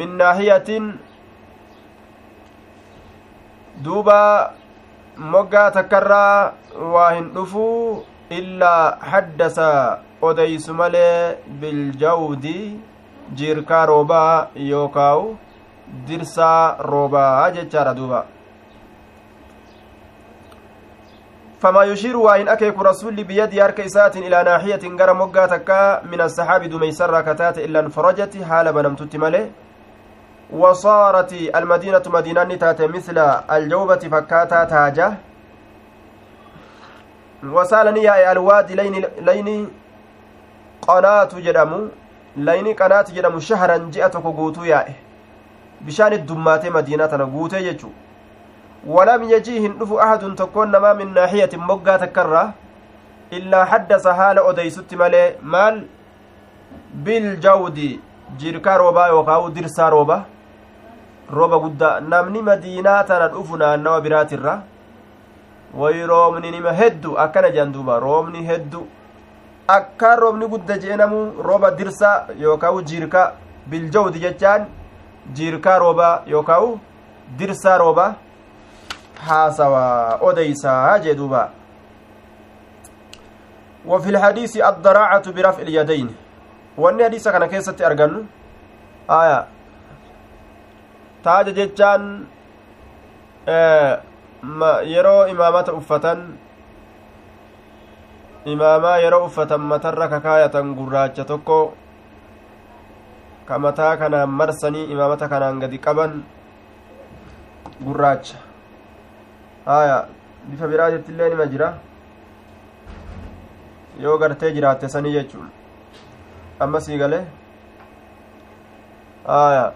[0.00, 0.88] min naaxiyatin
[3.84, 4.18] duuba
[5.34, 6.52] moggaa takkarraa
[6.94, 8.04] waa hin dhufuu
[8.38, 9.68] illaa haddasa
[10.30, 12.58] odeysu malee biljawdi
[13.40, 15.36] jiirkaa roobaa yookaawu
[15.92, 18.22] dirsaa roobaa jechaadha duuba
[21.62, 25.70] فما يشير وإن أكيك رسول بيدي أرك إسات إلى ناحية غير مقاتك
[26.10, 29.50] من السحاب دميسر كتات إلا انفرجت حال بنمتت ملي
[30.50, 33.18] وصارت المدينة مدينة تات مثل
[33.50, 35.12] الجوبة فكاتا تاجة.
[37.44, 39.70] وسالني يا الوادي لين لين
[40.82, 41.88] قناة جدمو.
[42.36, 44.64] لين قناة جدمو شهرا جئتك قوتو
[45.82, 47.90] يا بشان الدمات مدينة قوتو يجو
[48.86, 52.44] ولم يجيه نفو أحد تكون ما من ناحية مقا تكرة
[53.32, 55.86] إلا حدث حال أديست مالي مال
[56.94, 57.78] بالجود
[58.38, 60.18] جيركا روبا يوكاو درسا روبا
[61.32, 64.62] rooba guddaa namni madiinaa tana dhufu naannawa biraatirra
[65.80, 68.86] wayi roobni nima heddu akkana jedhan duuba roobni heddu
[69.76, 73.32] akkaan roobni gudda jeenamu rooba dirsa yookaan jiirkaa
[73.70, 74.66] biljawdi jechaan
[75.36, 76.80] jiirkaa roobaa yookaan
[77.38, 78.14] dirsaa roobaa
[79.26, 81.42] haasawaa odeysaa jee duuba
[83.86, 86.08] وفي الحديث الضراعة برفع اليدين
[86.78, 88.12] وأن حديث كان كيسة أرجن
[89.10, 89.38] آية
[91.22, 92.26] taaja jechaan
[94.86, 96.38] yeroo imaamata uffatan
[98.44, 101.74] imaamaa yeroo uffatan matarra kakaayatan gurraacha tokko
[103.46, 106.22] ka mataa kanaan marsanii imaamata kanaan gadi qaban
[107.84, 108.38] gurraacha.
[109.66, 110.06] Haya
[110.50, 111.74] bifa biraa jettillee nima jira.
[114.00, 115.50] Yoo gartee jiraatte sanii jechuun.
[116.60, 117.24] Amma sii galee?
[119.26, 119.72] Haya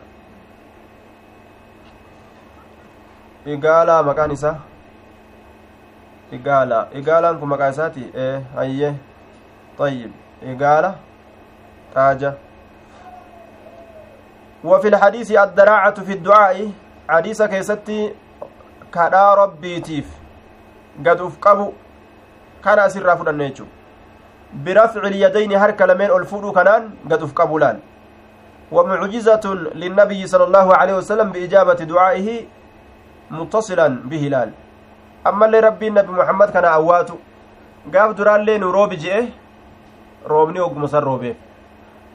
[3.47, 4.55] igaalaa maqaan isa
[6.39, 8.95] igaalaa igaalaan kun maqaa isaati ee hayye
[9.79, 10.13] tayyib.
[10.53, 10.95] Igaala?
[11.95, 12.33] Xaaja
[14.65, 16.71] وفي الحديث الدراعة في الدعاء
[17.09, 18.15] حديث كيستي
[18.95, 20.09] كدا ربيتيف
[21.07, 21.73] قد افقبوا
[22.65, 23.65] كان أسر فدنيتشو
[24.65, 27.79] برفع اليدين هرك لمن الفودو كنان قد افقبوا لأن.
[28.73, 29.45] ومعجزة
[29.75, 32.29] للنبي صلى الله عليه وسلم بإجابة دعائه
[33.31, 34.51] متصلا به لال
[35.27, 37.17] أما اللي ربي النبي محمد كان أواتو
[37.95, 39.27] قاف دران لين روبي جئه
[40.27, 41.37] روبني وقمصر روبيه.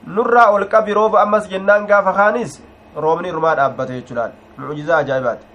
[0.07, 2.61] Nurraa ol qabi rooba ammas jennaan gaafa kaanis
[2.95, 4.31] roobni irmaa dhaabbate jechuudhaan.
[4.57, 5.51] Mucjizaa ajaa'ibaati.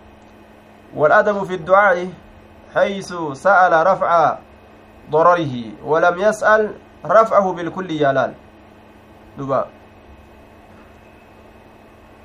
[0.97, 2.09] والأدب في الدعاء
[2.75, 4.11] حيث سأل رفع
[5.11, 6.63] ضرره ولم يسأل
[7.07, 8.33] رفعه بالكل يالال
[9.39, 9.67] دبا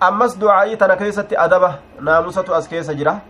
[0.04, 3.22] أمس دعائي تنكيسة أدبة ناموسة أسكيسة جرة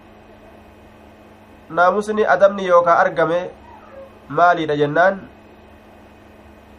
[1.70, 3.42] ناموسني أدبني يوكا أرقمي
[4.30, 5.20] مالي جنان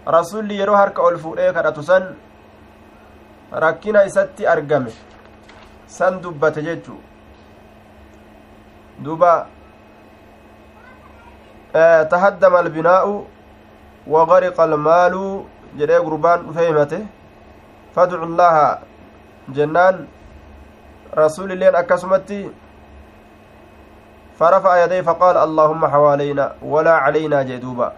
[0.06, 2.14] rasuulli yeroo harka ol fuudhee kadhatu san
[3.64, 4.92] rakkina isatti argame
[5.86, 7.00] san dubbate jechuu
[8.98, 9.46] duba
[12.14, 13.26] tahaddama albinaa'u
[14.06, 15.46] wagariqa almaalu
[15.76, 16.98] jedhee gurbaan dhufe himate
[17.94, 18.80] fadcu llaaha
[19.58, 20.08] jennaan
[21.22, 22.42] rasuulilleen akkasumatti
[24.42, 27.92] فرفع يديه فقال اللهم حوالينا ولا علينا جدوبا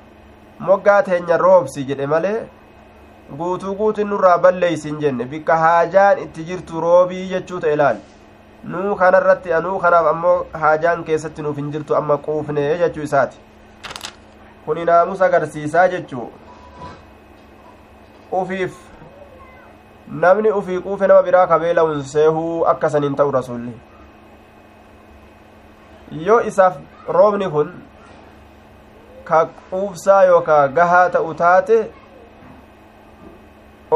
[0.58, 2.36] moggaa teenya roobsi jedhe malee
[3.38, 5.24] guutuu guutin nurraa balleeysin jenne.
[5.24, 7.96] Bikka haajaan itti jirtu roobii jechuu ta'e ilaal
[8.72, 13.38] nuu kanarratti anuu kanaaf ammoo haajaan keessatti nuuf hin jirtu amma quufne jechuu isaati.
[14.66, 16.28] Kuni naamus agarsiisaa jechuu.
[18.32, 18.76] Ufiif
[20.08, 23.72] namni ufii quufe nama biraa kabeela'un seehuu akka saniin ta'u rasulli
[26.26, 26.76] yoo isaaf
[27.08, 27.70] roobni kun
[29.28, 29.38] ka
[29.70, 31.78] quufsaa yookaa gahaa ta'u taate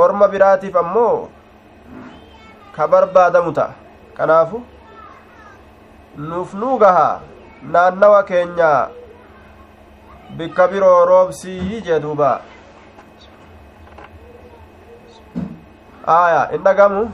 [0.02, 1.28] orma biraatiif ammoo
[2.76, 3.72] ka barbaadamu ta'a.
[4.16, 4.62] Kanaafu
[6.28, 7.20] nuuf nuu gahaa
[7.74, 8.70] naannawa keenya
[10.38, 12.30] bikka biroo roobsii jee duuba.
[16.06, 17.04] Aya in dhagamu.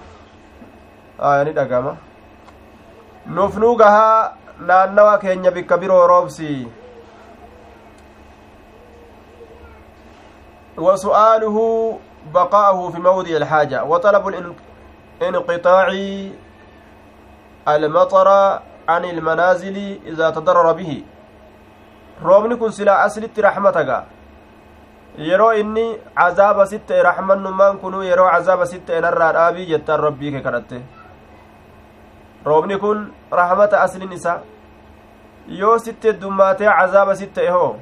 [1.18, 1.96] Aya ni dhagama.
[3.26, 6.68] Nuuf nuu gahaa naannawa keenya bikka biroo roobsii
[10.78, 11.56] وسؤاله
[12.34, 14.34] بقاءه في موضع الحاجة وطلب
[15.22, 15.88] انقطاع
[17.68, 18.28] المطر
[18.88, 21.02] عن المنازل إذا تضرر به
[22.24, 24.06] aslitti raxmataga
[25.18, 30.30] yeroo inni cazaaba si ta'e raxmannummaan kunuu yeroo cazaaba si ta'e narraa dhaabii jettaan rabbii
[30.32, 30.78] kee kadhatte
[32.46, 34.40] roobni kun raxmata aslin isa
[35.48, 37.76] yoo sitti heddummaatee cazaaba si ta'e hoo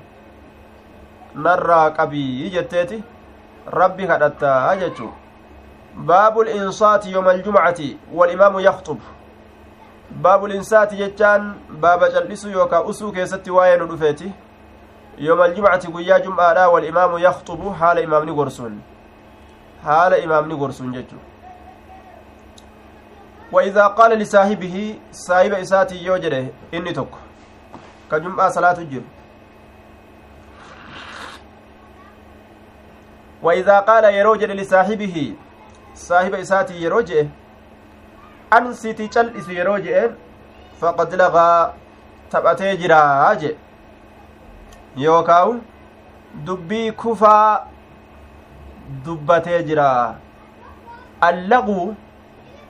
[1.35, 3.03] narraa qabii jetteeti
[3.67, 5.11] rabbi kadhattaa jechuu
[5.97, 9.01] baabu linsaati yooma aljumcati walimaamu yaxxub
[10.23, 14.33] baabu linsaati jechaan baaba cal'isu yookaa usuu keessatti waa'ee nu dhufeeti
[15.19, 18.81] yooma aljumcati guyyaa jum'aadha walimaamu yaxxubu haala imaamni gorsuun
[19.85, 21.23] haala imaamni gorsuun jechuu
[23.53, 27.13] وإذا قال لصاحبه صاحب إساتي يوجده إني تك
[28.11, 29.03] كجمعة صلاة الجر
[33.43, 35.35] وإذا قال يروج لصاحبه
[35.95, 37.13] صاحب إساتي يروج
[38.53, 39.87] أنسيتي جلس يروج
[40.81, 41.73] فقد لغى
[42.81, 43.57] jira je
[44.97, 45.61] yookaan
[46.45, 47.67] dubbii kufaa
[49.05, 50.15] dubbatee jira
[51.21, 51.95] allaqu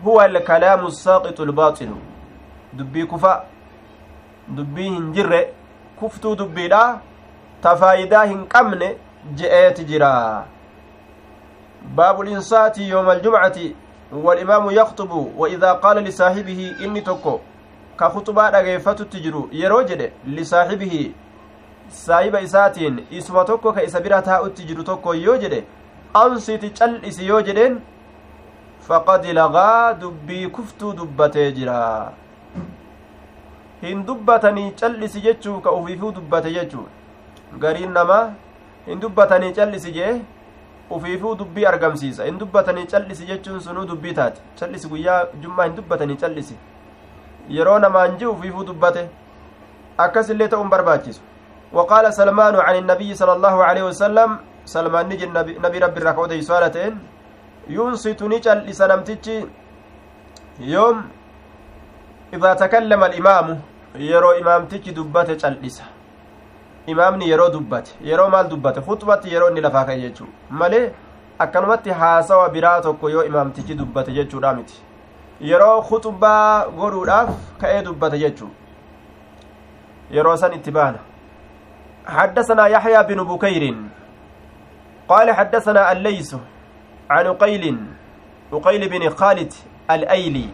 [0.04, 1.96] huwa alkalaamu saaqitu albaaxilu
[2.72, 3.44] dubbii kufaa
[4.48, 5.54] dubbii hin jirre
[6.00, 7.00] kuftuu dubbiidha
[7.62, 8.96] ta faayidaa hin qabne
[9.40, 10.12] je'eeti jira
[11.96, 13.58] باب الإنصات يوم الجمعة
[14.12, 17.38] والإمام يخطب وإذا قال لصاحبه إني تكو
[18.00, 21.10] كخطبة رغيفة تجرو يروجد لصاحبه
[21.90, 25.64] صاحب إساتين إسما تكو كإسا براتها تجرو تكو يوجد
[26.16, 27.80] أنصت چل إسي يوجدين
[28.88, 32.12] faqad lagaa dubbii kuftuu dubbatee jira
[33.82, 36.86] hin dubbatanii callisi jechuu ka ufiifuu dubbate jechuu
[37.64, 38.24] gariin namaa
[38.86, 40.14] hin dubbatanii callisi jee
[40.98, 46.16] ufiifuu dubbii argamsiisa hin dubbatanii callisi jechuun sunuu dubbii taate callisi guyyaa jummaa hin dubbatanii
[46.22, 46.56] callisi
[47.58, 49.04] yeroo namaan ji ufiifuu dubbate
[50.06, 51.22] akkas illee ta'uun barbaachisu
[51.72, 54.30] وقال سلمان عن النبي صلى الله عليه وسلم
[54.68, 55.26] سلمان نجي
[55.64, 56.92] نبي ربي الركعود يسالتين
[57.76, 59.26] ينصت نجل لسنمتج
[60.60, 60.96] يوم
[62.36, 63.46] إذا تكلم الإمام
[63.96, 65.84] يرو إمامتج دبته جلسه
[66.86, 70.90] imaamni yeroo dubbate yeroo maal dubbate khutbatti yeroo inni lafaa ka'e jechuu malee
[71.38, 74.82] akkanumatti haasawa biraa tokko yoo imaamtichi dubbate jechuudha miti
[75.40, 77.30] yeroo khutbaa godhuudhaaf
[77.60, 78.50] ka'ee dubbate jechuu
[80.10, 80.98] yeroo san itti baana
[82.06, 83.74] حدثنا يحيى بن بكير
[85.08, 86.34] قال حدثنا الليث
[87.10, 87.78] عن قيل
[88.52, 89.52] أقيل بن خالد
[89.90, 90.48] الأيلي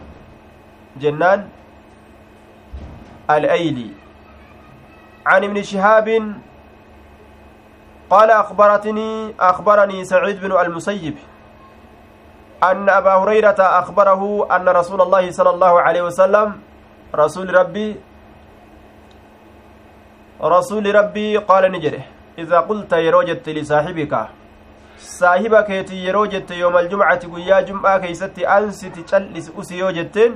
[1.01, 1.47] جنان
[3.29, 3.98] الأيلي
[5.25, 6.07] عن ابن شهاب
[8.09, 11.15] قال أخبرتني أخبرني سعيد بن المسيب
[12.63, 16.47] أن أبا هريرة أخبره أن رسول الله صلى الله عليه وسلم
[17.15, 17.95] رسول ربي
[20.41, 22.03] رسول ربي قال نجره
[22.39, 24.13] إذا قلت يروجت لصاحبك
[24.97, 30.31] صاحبك يروجت يوم الجمعة قيا جمعة كيست أنست تشلس أسي يوجتين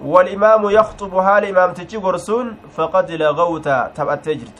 [0.00, 4.58] والإمام يخطب حال إمام تجي قرسون فقد لغوت تبأت جرت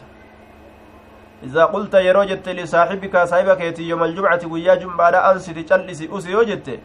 [1.43, 6.81] إذا قلت يروجت لصاحبك صاحبك يتي يوم الجمعة ويا جمعة أنس تجلس أسي يوجت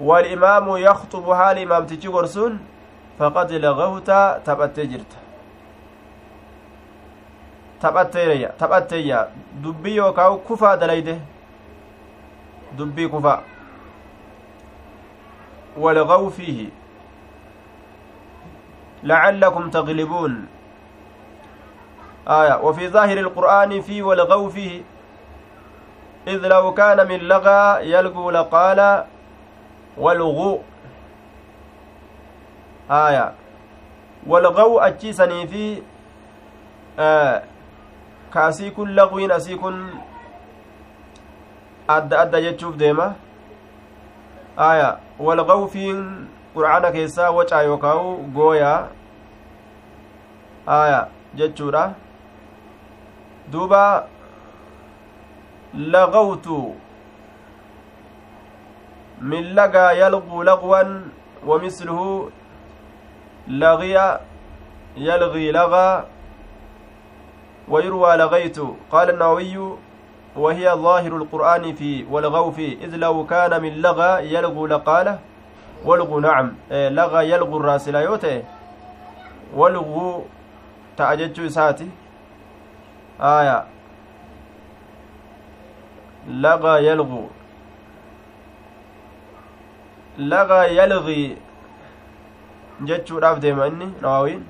[0.00, 2.58] والإمام يخطب حال إمام تجي قرسون
[3.18, 4.10] فقد لغوت
[4.46, 5.12] تبأت جرت
[7.80, 9.28] taphatteeyya taphatteeyya
[9.62, 11.18] dubbii yookaan kufaa dalayde
[12.78, 13.42] dubbii kufaa
[15.76, 16.72] walgaw fiihi
[19.06, 20.32] لعلكم تغلبون.
[22.28, 22.54] آية.
[22.62, 24.82] وفي ظاهر القرآن في والغوا فيه
[26.26, 29.04] إذ لو كان من لغى يلقوا لقال
[29.96, 30.60] والغو
[32.90, 33.32] آية.
[34.26, 35.82] والغو أجيسني في
[36.98, 37.42] آه
[38.36, 39.76] kaasii kun laqwiin asii kun
[41.88, 43.14] adda adda jechuuf deema
[44.56, 44.88] aya
[45.18, 46.00] walgawfiin
[46.56, 48.80] qur'aana keessaa wacaa yookaawu gooyaa
[50.78, 51.00] aya
[51.40, 51.84] jechuudha
[53.52, 53.84] duuba
[55.96, 56.58] lagawtu
[59.32, 60.90] min lagaa yalquu laqwan
[61.46, 62.30] ومثله
[63.48, 64.18] لغي
[64.96, 66.04] يلغي لغى
[67.68, 68.58] ويروى لغيت
[68.92, 69.76] قال النووي
[70.36, 75.18] وهي ظاهر القرآن في والغو في إذ لو كان من لغى يلغو لقاله
[75.86, 76.48] walgu nacam
[76.98, 78.38] laga yalgu irraa sila yoo ta'e
[79.62, 80.04] walgu
[80.96, 81.88] ta'a jechuu isaati
[83.30, 83.56] aya
[86.46, 87.22] laga yalgu
[90.18, 91.20] laga yalgi
[92.90, 94.42] jechuudhaaf deema inni nawawiin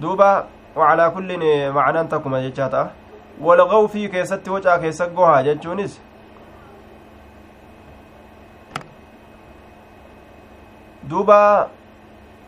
[0.00, 0.30] duuba
[0.76, 1.44] wacalaa kullin
[1.78, 2.90] macnaan takkuma jechaa ta'a
[3.40, 6.00] walgaw fii keessatti wocaa keessa gohaa jechuunis
[11.08, 11.68] duuba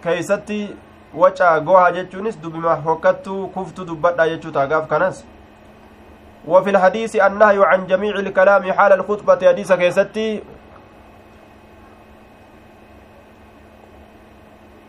[0.03, 0.61] keeysatti
[1.15, 5.25] waca goha jechuunis dubima hokkattuu kuftu dubbadha jechuu taagaaf kanas
[6.49, 10.43] وفي الحديث النهي عن جميع الكلام حال الخطبة حديث كيستي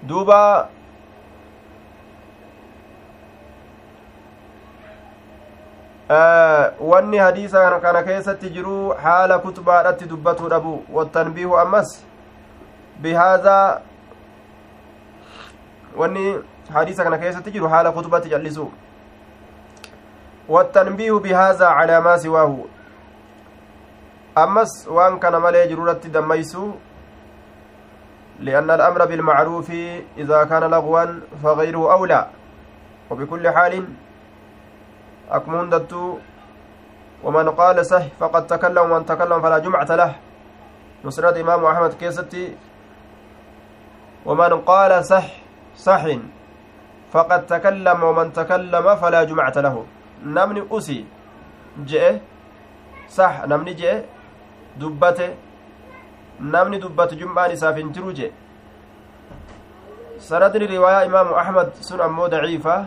[0.03, 0.69] دوبا
[6.80, 12.05] wanni hadiisa kana keessatti jiru haala kutbaadhatti dubbatuu dhabu wattanbiihu ammas
[13.02, 13.82] bihaadaa
[15.97, 16.24] wanni
[16.74, 18.72] hadiisa kana keessatti jiru haala kutubatti callisu
[20.52, 22.66] والتنبيه بهذا على ما سواه.
[24.38, 26.72] أمس وان كان ملي جرورة دميسو
[28.39, 29.70] لأن الأمر بالمعروف
[30.18, 31.06] إذا كان لغوا
[31.43, 32.28] فغيره أولى.
[33.10, 33.74] وبكل حال
[35.32, 36.18] أكمون دتو
[37.24, 40.12] ومن قال صح فقد تكلم ومن تكلم فلا جمعة له.
[41.06, 42.58] نصرة إمام أحمد كيستي
[44.26, 45.28] ومن قال صح
[45.78, 46.03] صح
[47.11, 49.76] فقد تكلم ومن تكلم فلا جمعة له
[50.26, 51.05] نمني أسي
[51.89, 52.17] جئ
[53.09, 53.95] صح نمني جئ
[56.41, 58.32] namni dubbatu jum'aan isaaf hin jiru je
[60.28, 62.78] sanadni riwaayaa imaamu ahmad sun ammoo daciifa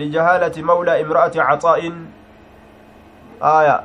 [0.00, 2.00] lijahaalati mawlaa imra'ati caxaa'in
[3.50, 3.76] aaya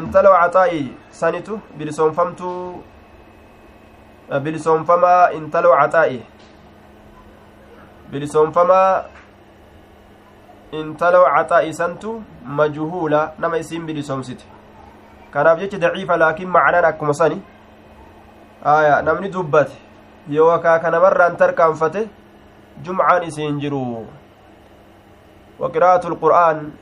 [0.00, 0.82] intala caxaa'i
[1.20, 2.82] sanitu bilisoonfamtuu
[4.36, 6.20] bilisoonfamaa intala caxaa'i
[8.12, 9.04] bilisoonfamaa
[10.80, 12.22] intala caxaa'i santu
[12.60, 14.44] majhuula nama isiin bilisoomsite
[15.32, 17.40] kanaaf jecha daciifa laakiin macnaan akkuma sani
[18.74, 19.72] aya namni dubbate
[20.36, 22.08] yoo wakaa kanamarraan tarkaanfate
[22.84, 23.82] jumcaan isiin jiru
[25.58, 26.72] wa qiraa'atu lqur'aan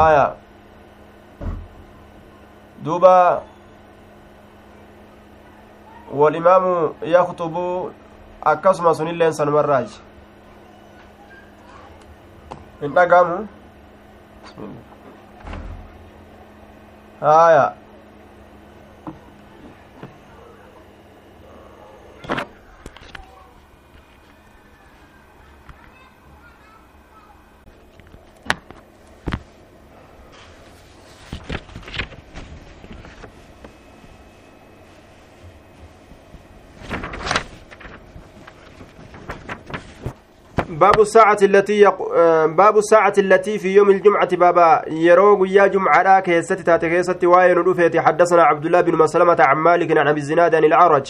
[0.00, 0.24] aya
[2.84, 3.42] duuba
[6.10, 7.92] walimaamu yaktubu
[8.42, 10.00] akkasuma sunilleen sanumarraaji
[12.80, 13.48] hin dhagamu
[17.20, 17.72] haya
[40.80, 41.98] باب الساعة التي يق...
[42.46, 48.00] باب الساعة التي في يوم الجمعة بابا يرو يا جمعة كيستي تاتي كيستي واين رفيتي
[48.00, 51.06] حدثنا عبد الله بن مسلمة عن مالك عن أبي الزناد عن العرج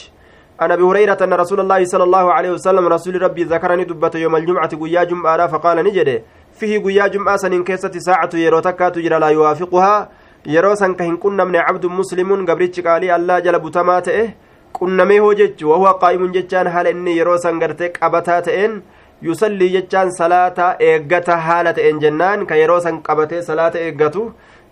[0.61, 4.37] عن أبي هريرة أن رسول الله صلى الله عليه وسلم رسول ربي ذكرني دبة يوم
[4.37, 6.23] الجمعة ويا جمعة فقال نجد
[6.59, 10.09] فيه ويا جمعة سنين كيستي ساعة يرو تكا تجرى لا يوافقها.
[10.81, 14.23] san ka hin qunnamne cabdun muslimuun gabrichi qaalii allaa jala butamaa ta'e
[14.73, 17.61] qunnamee hoo jechu wahuwa qaa'imun jechaan haala inni yeroo san
[19.23, 24.23] yusallii jechaan salaata eeggata haala ta'een jennaan ka yeroo san qabatee salaata eeggatu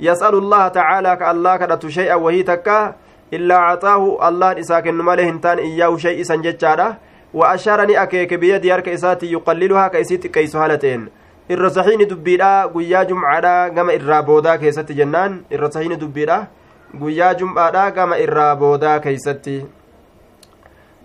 [0.07, 2.79] yas'alu llaha tacaalaa ka allaa kadhatu shay'an wahii takka
[3.39, 6.89] illaa caxaahu allaan isaa kennu malee hin taane iyyaahu shay isan jechaadha
[7.41, 11.09] wa ashaara akeeke biyyadii harka isaatii yuqalliluhaa ka isii xiqqeeysu haala ta'een
[11.57, 16.39] irra sahiini dubbiidha guyyaa jumcaadha gama irraa boodaa keessatti jennaan irra sahiini dubbiidha
[16.97, 19.57] guyyaa jum'aadha gama irraa boodaa keeysatti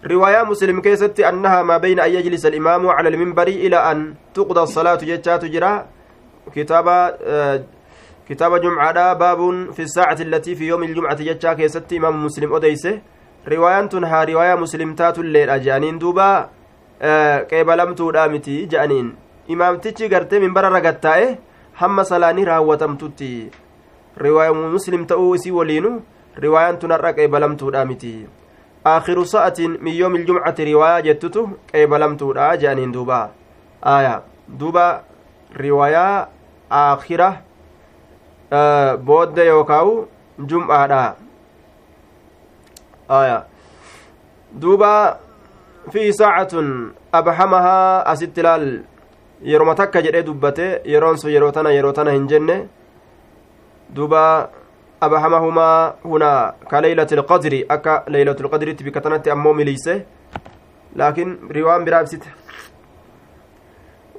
[0.04, 4.96] رواية مسلم كيست أنها ما بين أن يجلس الإمام على المنبر إلى أن تقضى الصلاة
[4.96, 5.88] جتات جرا
[6.56, 6.88] كتاب
[7.24, 7.64] آه
[8.30, 13.02] كتاب جمعة باب في الساعة التي في يوم الجمعة جتشا كيست إمام مسلم أديسة.
[13.48, 16.50] رواية تنها رواية مسلم تات الليل أجانين دوبا
[17.02, 19.16] آه قيبلمتو دامتي جانين.
[19.52, 21.38] إمامتي قرتي من برا رقتائه
[21.82, 23.50] هم صلاني راوتمتتي
[24.22, 26.00] رواية مسلم تأو إسي ولينو
[26.44, 26.80] رواية
[28.86, 33.30] آخر ساعة من يوم الجمعة رواية جتته قيبلمتudha جانين دوبا.
[33.84, 35.02] آية دوبا
[35.60, 36.28] رواية
[36.72, 37.42] آخرة
[38.54, 40.06] آه بود يوكاو
[40.40, 41.16] جمعة
[43.12, 43.44] آية
[44.54, 45.20] دوبا
[45.92, 46.54] في ساعة
[47.14, 48.84] أبحمها أستلال.
[49.44, 52.56] yeroma takka jedhee dubbate yeroon sun yeroo tana yeroo tana hin jenne
[53.96, 54.50] duba
[55.06, 60.02] أبهمهما هنا كليلة القدر أكا ليلة القدر بكتنة أمو مليسة.
[60.96, 62.28] لكن روان برابسته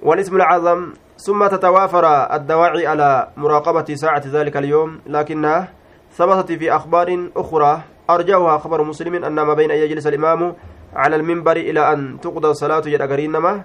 [0.02, 2.04] والاسم العظم ثم تتوافر
[2.34, 5.00] الدواعي على مراقبة ساعة ذلك اليوم.
[5.06, 5.68] لكنها
[6.12, 7.80] ثبتت في أخبار أخرى.
[8.10, 10.54] أرجوها خبر مسلم أن ما بين أن يجلس الإمام
[10.96, 13.62] على المنبر إلى أن تقضى الصلاة يدقرين نما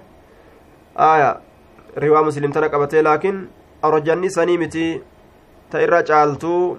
[0.98, 1.40] آية.
[1.98, 3.46] رواه مسلم تنقبته لكن
[3.84, 5.02] أرجني سنيمتي
[5.70, 6.76] تإرى جعلتو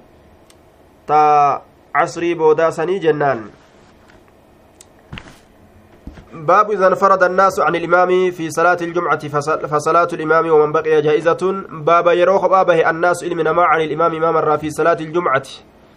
[1.07, 1.61] ta
[1.93, 3.49] casrii boodaa sanii jennaan
[6.31, 9.27] باب إذا انفرد الناس عن الإمام في صلاة الجمعة
[9.67, 11.41] فصلاة الإمام ومن بقي جائزة.
[11.69, 15.43] باب يروخ بابه الناس علمنا ما عن الإمام إمام في صلاة الجمعة.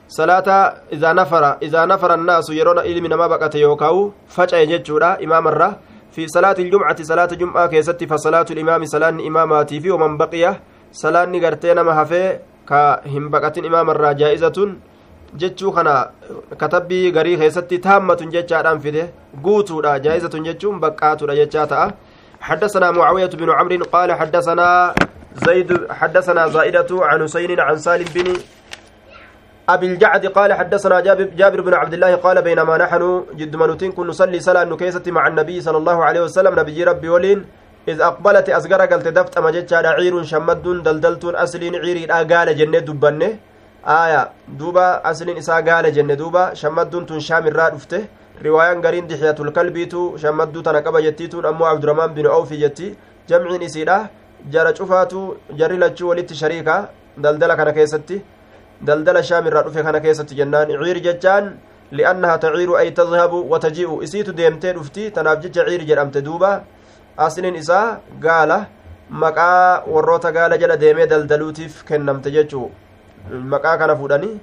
[0.09, 0.49] صلاة
[0.93, 4.13] إذا نفر إذا نفر الناس يرون علمنا ما بقت يوكاو.
[4.29, 5.77] فجأة يجتشورا إمام الرا.
[6.11, 10.61] في صلاة الجمعة صلاة جمعة كيست فصلاة الإمام صلاة إماماتي في ومن بقي.
[10.93, 12.39] صلاة نقرتين ما هفي
[12.69, 14.59] كهم بقت إمام الرا جائزة.
[15.43, 15.95] Jechuu kana
[16.63, 19.03] katabbii garii keessatti taammatun jechaadhaan fide
[19.47, 21.93] guutuudha jaa'izatun jechuun baqqaatudha jechaa ta'a.
[22.45, 24.95] حدثنا معاوية بن عمرو قال حدثنا
[25.47, 28.27] زيد حدثنا زائدة عن حسين عن سالم بن
[29.69, 34.07] أبي الجعد قال حدثنا جابر, جابر بن عبد الله قال بينما نحن جد منوتين كن
[34.07, 37.45] نصلي صلاة نكيسة مع النبي صلى الله عليه وسلم نبي ربي ولين
[37.89, 43.31] إذ أقبلت أصغر قلت دفت أمجد عير شمد دلدلت أسلين عيري قال جنة دبنه
[43.87, 48.09] aya duuba asliin isaa gaala jenne duuba shammadduun tun shaam irraa dhufte
[48.43, 52.95] riwaayaan gariin dixyatul kalbiitu shammadduu tana qaba jettiituun ammoo abduramaan bin awfi jetti
[53.29, 53.99] jamciin isiidha
[54.51, 58.23] jara cufaatu jarri lachuu walitti shariika daldala kana keessatti
[58.83, 61.53] daldala shaam irraa dhufe kana keessatti jennaan ciir jechaan
[61.93, 66.53] li'annaha taciiru ay tadhabu wataji'u isiitu deemtee dhufti tanaaf jecha ciir jedhamte duuba
[67.27, 68.59] asliin isaa gaala
[69.11, 72.71] maqaa warroota gaala jala deemee daldaluutiif kennamte jechuu
[73.31, 74.35] maqaa kana fuudhanii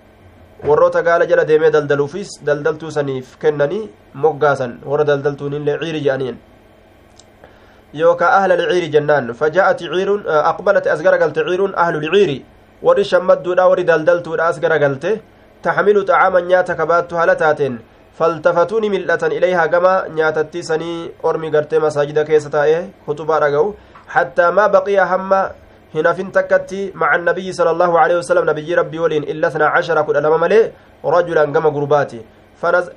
[0.70, 3.90] warroota gaala jala deemee daldaluufis daldaltuu saniif kennanii
[4.24, 6.38] moggaasan warra daldaltuunillee ciiri jedhaniin
[8.02, 12.38] yookaa ahla lciiri jennaan fajaa'ati ciiruun aqbalati as garagalte ciiruun ahlu lciiri
[12.88, 15.10] warri shammadduudha warri daldaltuudha as garagalte
[15.62, 17.80] taxmilu xacaaman nyaata kabaattu haala taateen
[18.20, 23.76] faltafatuuni mil'atan ilayhaa gama nyaatattii sanii ormi gartee masaajida keessa taa'e kutubaa dhaga'u
[24.16, 25.42] hattaa maa baqiya hamma
[26.32, 30.38] takkatti maca annabiyyi sala allahu aleyhi wasalam nabiyyi rabbii waliin illa isnaa cashara kudha lama
[30.38, 30.72] malee
[31.04, 32.26] rajulan gama gurbaati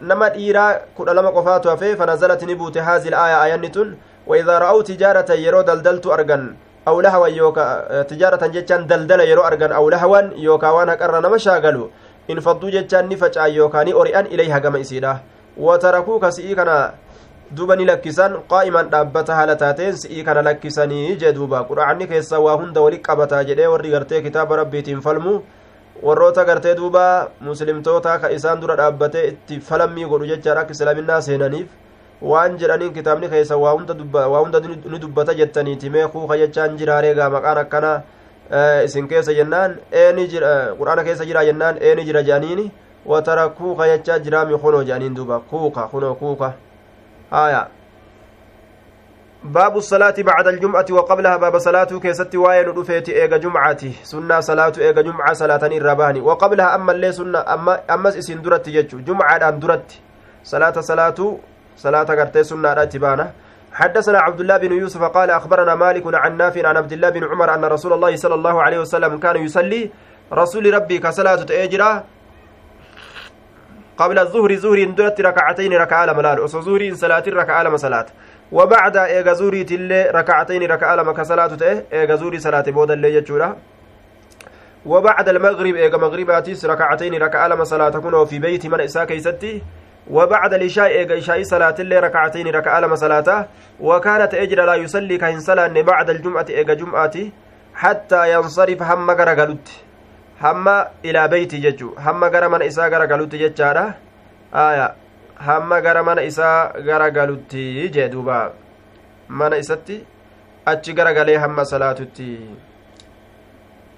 [0.00, 4.82] nama dhiiraa kudha lama qofaatu hafe fanazalati ni buute haazi laaya ayanni tun وإذا رأوا
[4.82, 6.42] تجارة يرو دلدلت أرغن
[6.88, 11.88] أو لهوا يوكا تجارة جتان دلدل يرو أرغن أو لهوا يوكا وأنا قرن مشاغلوا
[12.30, 15.12] إن فضوا جتان نفجأ يوكاني أريان إليها كما إسيدا
[15.56, 16.54] وتركوك سئي
[17.50, 22.40] كان duuba ni lakkisan qaa'iman dhaabbata haala taateen si'ii kana lakkisanii jee duuba qura'aanni keessa
[22.40, 25.42] waa hunda wali qabataa jedhee warri gartee kitaaba rabbiitiin falmu
[26.02, 31.66] warroota gartee duuba muslimtoota ka isaan dura dhaabbate itti falammii godhu jechaadha akka islaaminaa seenaniif
[32.22, 38.02] waan jedhaniin kitaabni keessa waa hunda ni dubbata jettaniiti mee kuuka jechaan jiraaree maqaan akkana
[38.84, 40.28] isin keessa jennaan eeni
[40.78, 42.70] quraana keessa jira jennaan eeni jira jedhaniini
[43.06, 46.52] watara kuuka jechaa jiraami kunoo jedhaniin duuba kuuka kunoo kuuka
[47.30, 47.68] haya
[49.44, 51.36] باب الصلاة بعد الجمعة وقبلها.
[51.36, 56.20] باب صلاة كيست واين رفيت إيغا جمعة سنة صلاة إيغا جمعة صلاة الرباني.
[56.20, 60.00] وقبلها أما اللي سنة أما أما إسين درت يجو جمعة أن درت
[60.44, 61.38] صلاة صلاة
[61.76, 63.32] صلاة قرتي سنة راتبانة
[63.72, 67.54] حدثنا عبد الله بن يوسف قال أخبرنا مالك عن نافع عن عبد الله بن عمر
[67.54, 69.90] أن رسول الله صلى الله عليه وسلم كان يصلي.
[70.32, 72.04] رسول ربي كصلاة تأجرة.
[73.98, 78.06] قبل الظهر زهر درت ركعتين ركعة ملال وصو زهر صلاة ركعة لما صلاة
[78.52, 83.56] وبعد إيغا زوري تلي ركعتين ركعة لما كصلاة تأه إيغا زوري صلاة بودا اللي يجورا
[84.86, 89.62] وبعد المغرب إيغا مغرباتيس ركعتين ركعة لما صلاة كنوا في بيت من إساء كيستي.
[90.10, 93.48] وبعد العشاء إيجا إشاء صلاة اللي ركعتين ركعة لما صلاة
[93.80, 97.12] وكانت أجر لا يصلي كهن صلاة بعد الجمعة إيجا جمعة
[97.74, 99.83] حتى ينصرف هم غرغلت
[100.44, 100.66] هم
[101.04, 103.86] إلى بيت ججو هم غرمن إساء غرغلت ججارة
[104.54, 104.88] آية
[105.48, 107.52] هم غرمن إساء غرغلت
[107.94, 108.40] جدوبا
[109.38, 109.96] من إساتي
[110.68, 112.30] أتش غرغلي هم صلاتتي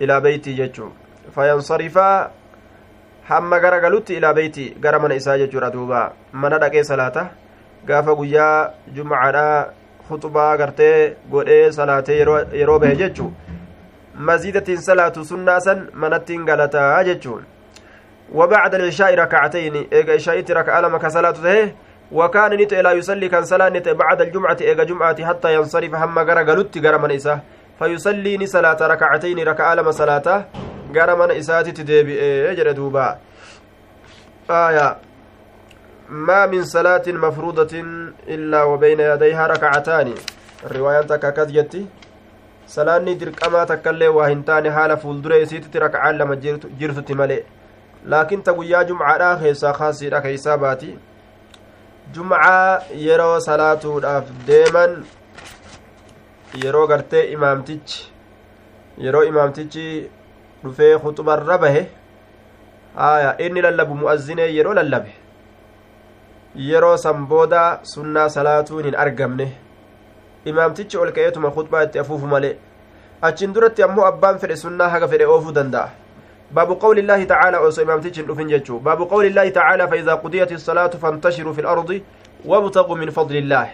[0.03, 0.89] إلى بيت ججو
[1.35, 1.99] فينصرف
[3.29, 6.01] hamma gara galutti ilaa beeyti gara mana isaa jechuudha duuba
[6.33, 7.25] mana dhaqee salaata
[7.89, 9.47] gaafa guyyaa jumcaadha
[10.09, 12.19] khuxubaa gartee godhee salaatee
[12.61, 13.33] yeroo bahe jechuu
[14.19, 17.45] maziidatiin salaatu sunnaa san manattiin galataa jechuun
[18.35, 21.73] وبعد العشاء ركعتين إيجا إشاء ركعة لما كسلات ته
[22.13, 26.43] وكان نت لا يصلي كان صلاة نت بعد الجمعة إيجا جمعة حتى ينصرف هم غرا
[26.43, 27.41] غلط غرا من إساه
[27.79, 30.45] فيصلي نصلاة ركعتين ركعة لما صلاته
[30.97, 33.19] mana isaatitti deebi'ee jedhe duuba
[34.49, 34.97] aya
[36.09, 40.15] maa min salaatin mafruudatin illaa wabayna yadayhaa rakacataani
[40.75, 41.87] riwaayaan takka akkas jetti
[42.75, 46.37] salaanni dirqamaa takkaillee waa hin taane haala fuuldure isiititti rakacaan lama
[46.81, 47.43] jirtutti malee
[48.15, 50.91] laakiin ta guyyaa jumcaadha keessaa kaasiidha keeysaa baati
[52.15, 54.97] jumcaa yeroo salaatuudhaaf deeman
[56.65, 58.03] yeroo gartee imaamtichi
[59.07, 59.87] yeroo imaamtichi
[60.65, 61.85] dhufee khuxubarra bahe
[62.97, 65.15] haya inni lallabu mu'azzinee yeroo lallabe
[66.71, 67.63] yeroo san booda
[67.95, 69.49] sunnaa salaatuun hin argamne
[70.55, 72.57] imaamtichi ol ka'eetuma khutbaa itti afuufu malee
[73.31, 75.89] achin duratti ammoo abbaan fedhe sunnaa haga fedhe oofuu danda'a.
[76.51, 80.53] باب قول الله تعالى أوسو إمام تيجن أفن جتشو باب قول الله تعالى فإذا قضيت
[80.53, 82.01] الصلاة فانتشروا في الأرض
[82.45, 83.67] وابتغوا من فضل الله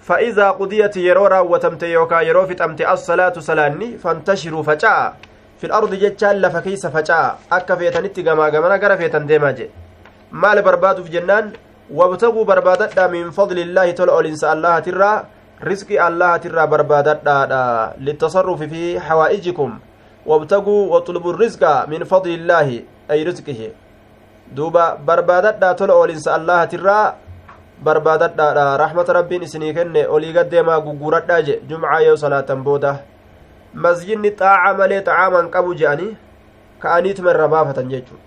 [0.00, 5.16] فإذا قضيت يرورا وتمت يوكا يروفت أمت الصلاة سلاني فانتشروا فجاء
[5.60, 7.74] في الأرض جتشان لفا كيس فجاء أكا
[8.96, 9.70] فيتن ديما جي
[10.32, 11.52] مال بربادو في جنان
[11.92, 15.12] وابتغوا بربادتا من فضل الله تلعو الإنسان الله ترى
[15.62, 17.38] ترى بربادتا
[18.00, 19.78] للتصرف في حوائجكم
[20.26, 23.70] وابتغوا واطلبوا الرزق من فضل الله أي رزقه
[24.52, 27.14] دوبا بربادتا تلعو الإنسان الله ترى
[27.78, 32.90] barbaadadhaadha rahmata rabbiin isinii kenne olii gaddeemaa gugguradhaa je jumcaa yoo salaatan booda
[33.84, 36.16] masjidni xaaca malee xacaaman qabu je'anii
[36.82, 38.18] ka'aniituma irra baafatan jechuu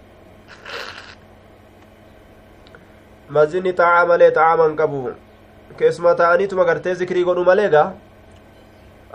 [3.37, 5.03] masjidni xaaca malee xacaaman qabu
[5.79, 7.87] keessuma ta'aniituma gartee zikrii godhu malee gaa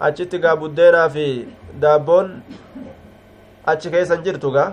[0.08, 1.28] achitti gaa buddeenaa fi
[1.84, 2.34] daabboon
[3.74, 4.68] achi keessan jirtu gaa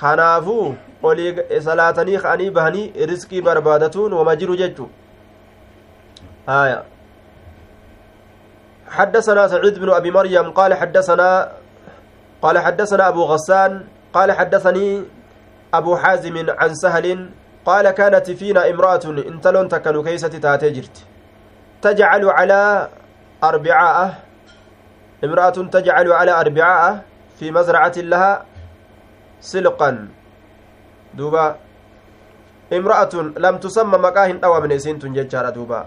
[0.00, 0.64] kanaafuu
[1.10, 1.36] olii
[1.68, 4.90] salaatanii ka'anii bahanii riskii barbaadatuun wama jiru jechu
[6.48, 6.82] آية
[8.88, 11.52] حدثنا سعيد بن أبي مريم قال حدثنا
[12.42, 15.04] قال حدثنا أبو غسان قال حدثني
[15.74, 17.28] أبو حازم عن سهل
[17.66, 20.96] قال كانت فينا امرأة انتلون تكنو كيسة تاتجرت
[21.82, 22.88] تجعل على
[23.44, 23.98] أربعاء.
[25.24, 27.04] امرأة تجعل على أربعاء
[27.38, 28.32] في مزرعة لها
[29.40, 30.08] سلقا.
[31.14, 31.56] دوبا.
[32.72, 35.86] امرأة لم تسمى مكاهن أو من إسين تنججار دوبا.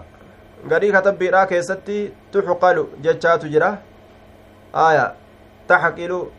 [2.32, 3.78] tuxuqalu jechaatu jira
[4.72, 5.14] aya
[5.68, 6.32] taxaqilu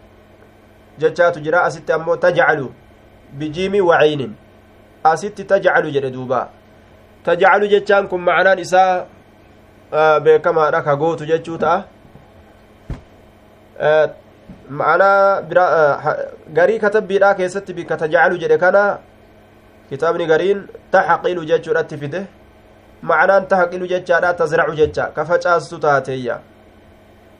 [0.99, 2.71] jechaatu jira asitti ammoo tajcalu
[3.33, 4.35] bijiimi waciinin
[5.11, 6.49] asitti tajcalu jedhe duuba.
[7.23, 9.05] Tajcalu jechaan kun macnaan isaa
[10.23, 11.83] beekamaadha ka gootu jechuu ta'a.
[14.69, 16.15] Ma'anaa biraa
[16.53, 18.97] garii katabbiidhaa keessatti bika tajcalu jedhe kana
[19.89, 22.21] kitaabni gariin taxaqilu jechuudhatti fide.
[23.03, 26.39] Ma'anaan taxaqilu jechaadha tazracu jecha ka facaastu taateeyya.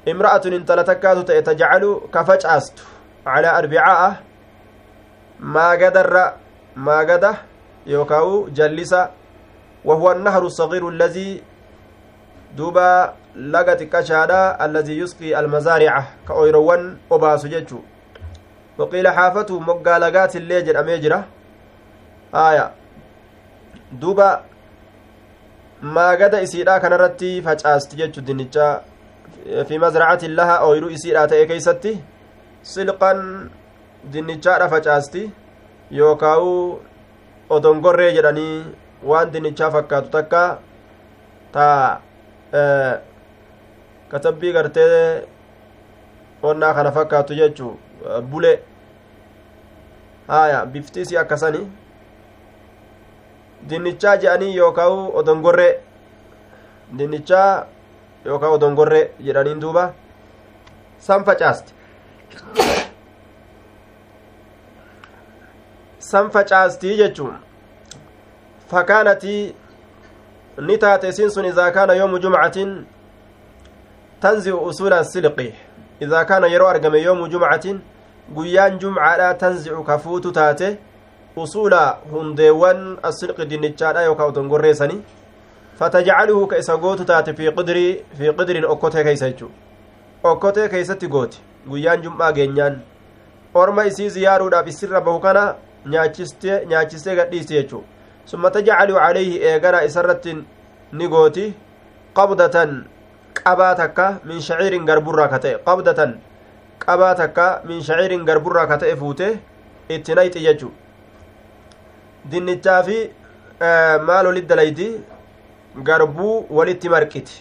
[0.05, 2.83] Imra'atun intala takkaatu ta'e tajcalu ka facaastu.
[3.25, 4.09] Calaa arbicaa'a
[5.39, 6.25] maagadara
[6.75, 7.31] maagada
[7.87, 9.09] yookaawu jallisa
[9.87, 11.43] وهو النهر الصغير الذي
[12.57, 17.83] دوبا laga xiqqashaadha allazii yusqii almazaarica ka oyroowwan obaasu jechu
[18.77, 21.19] waqiila xaafatu moggaa lagaatillee jedhamee jira
[22.33, 22.71] aya
[24.01, 24.29] duuba
[25.81, 28.81] maagada isiidha kanarratti facaasti jechu dinnicha
[29.67, 31.93] fi mazracatin laha ooyiruu isiidha ta'e keeysatti
[32.73, 33.21] silqan
[34.13, 35.23] dinnichaadha facaasti
[36.01, 36.53] yookaawu
[37.49, 38.65] odongorree jedhanii
[39.09, 40.41] waan dinnichaa fakkaatu takka
[41.51, 41.67] ta
[44.11, 45.27] katabbii gartee
[46.43, 47.69] onnaa kana fakkaatu jechu
[48.29, 48.53] bule
[50.27, 51.61] haya bifti isii akkasani
[53.69, 55.71] dinnichaa je'anii yookaan odongorree
[56.97, 57.65] dinnichaa
[58.25, 59.93] yookaan odongorree jedhaniin duuba
[61.07, 61.71] san facaaste
[66.11, 67.35] san facaastii jechuun
[68.71, 69.55] fakaanatii
[70.67, 72.85] ni taate isiin sun kaana yoomu jumcatin
[74.21, 75.53] tanzi'u usula silqi
[75.99, 77.81] idaa kaana yeroo argame yoomu jumcatin
[78.33, 80.77] guyyaan jumcaadha tanzi'u kafuutu taate
[81.35, 85.01] usuula hundeewwan asilqi dinnichaadha yookaan dongorreessanii
[85.79, 89.51] fatajcaluhu ka isa gootu taate fi qidrii fi qidriin okkotee keeysa jechuu
[90.23, 92.81] okkotee keeysatti gooti guyyaan jum'aa geenyaan
[93.53, 95.55] orma isii ziyaaruudhaaf isirra bahu kana
[95.89, 97.83] nyaachistee gadhiisti jechuu
[98.25, 100.33] summa tajcaluu calayhi eegana isarratti
[100.93, 101.53] ni gooti.
[102.17, 102.85] Qabdatan
[103.33, 105.57] qabaa takka min shaciirin garburraa ka ta'e.
[105.65, 106.17] Qabdatan
[106.79, 109.27] qabaa takka min shaciirin garburraa ka ta'e fuute
[109.89, 110.71] itti nayxi jechuu
[112.31, 112.97] dinnichaa fi
[114.07, 114.89] maal walit dalayti?
[115.83, 117.35] Garbuu walitti marqiti.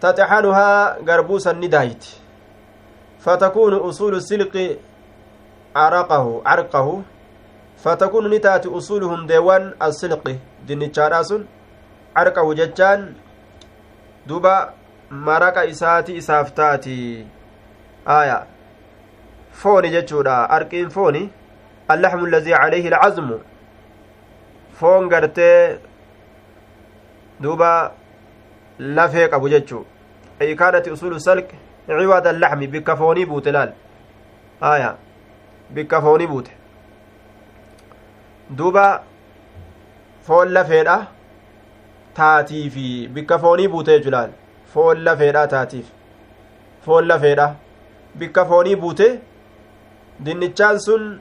[0.00, 2.20] Taxaxanuhaa garbuu san ni daayiti.
[3.18, 4.78] Fatakuunu usuulu silqi
[5.74, 6.94] caraqahu carqahu
[7.84, 10.34] fatakuunu ni taati usuulu hundeewwan asilqi
[10.66, 11.46] dinnichaadhaa sun
[12.16, 13.06] carqahu jechaan
[14.26, 14.54] duba
[15.10, 16.98] maraqa isaati isaaf taati
[18.18, 18.38] aya
[19.62, 21.24] fooni jechuudha arqiin fooni
[21.90, 23.38] اللحم الذي عليه العزم
[24.80, 25.78] foon gartee
[27.40, 27.92] duuba
[28.78, 29.84] lafee qabu jechuu
[30.40, 31.48] ay kaanati usulu salq
[31.86, 33.70] ciwaada allaxmi bikka foonii buute laal
[34.60, 34.96] aya
[35.70, 36.50] bikka foonii buute.
[38.50, 39.02] Duuba
[40.26, 40.96] foon lafeedha
[42.14, 44.30] taatiifi bikka foonii buute jechu laal
[44.74, 45.86] foon lafeedha taatiif
[46.86, 47.54] foon lafeedha.
[48.18, 49.06] Bikka foonii buute
[50.24, 51.20] dinnichaan sun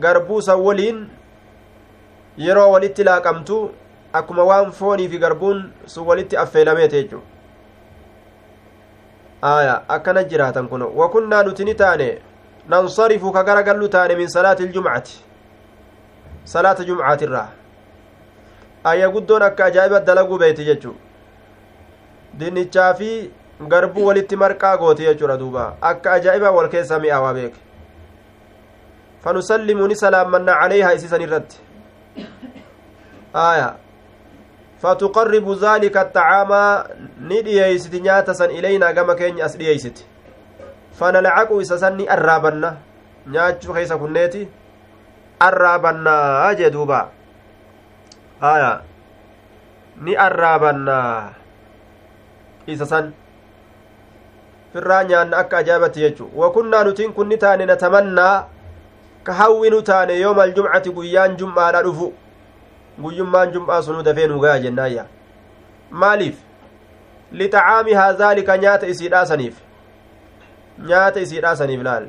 [0.00, 1.06] garbuu san waliin
[2.38, 3.58] yeroo walitti laaqamtu
[4.12, 7.20] akkuma waan foonii fi garbuun sun walitti affeelameete jechu
[9.52, 12.08] aya akkana jiraatan kun wakunnaa nuti ni taane
[12.68, 15.22] nansarifu ka garagallu taane min salaati iljumcati
[16.44, 17.48] salaata jumcaatirraa
[18.92, 20.94] ayya guddoon akka ajaa'iba dalaguu beeyti jechu
[22.38, 23.10] dinnichaa fi
[23.60, 25.76] garbuu walitti marqaa gooti jechuudha duuba.
[25.80, 27.60] Akka ajaa'iba wal keessa mi'aawaa beeke.
[29.24, 31.60] Fanusallimu ni salaammannaa caleyha isiisan irratti
[33.34, 33.74] aya.
[34.82, 36.84] نسلامنا عليها إسيسا الرد آية فتقرب ذلك الطعام
[37.20, 40.04] ندييست نياتسا إلينا كما كين أسدييست
[41.00, 42.76] فنلعق إسسني الرابنا
[43.26, 44.48] نياتشو خيسا كنيتي
[45.42, 47.08] الرابنا أجي دوبا
[48.42, 48.80] آية
[50.02, 51.30] ni arraabannaa
[52.66, 53.12] isa san
[54.72, 58.44] firraa nyaanna akka ajaa'ibatti jechu wakunnaa nutiin kun ni taane natamannaa
[59.22, 62.12] ka hawwinu taane yooma aljumcati guyyaan jum'aadha dhufu
[63.02, 65.06] guyyummaan jum'aa sunuu dafee nu gaya jennaayya
[65.90, 66.36] maaliif?
[67.32, 69.54] Lixacaamihaa zaalika nyaata isiidhaasaniif
[70.88, 72.06] nyaata isiidhaa saniif laal?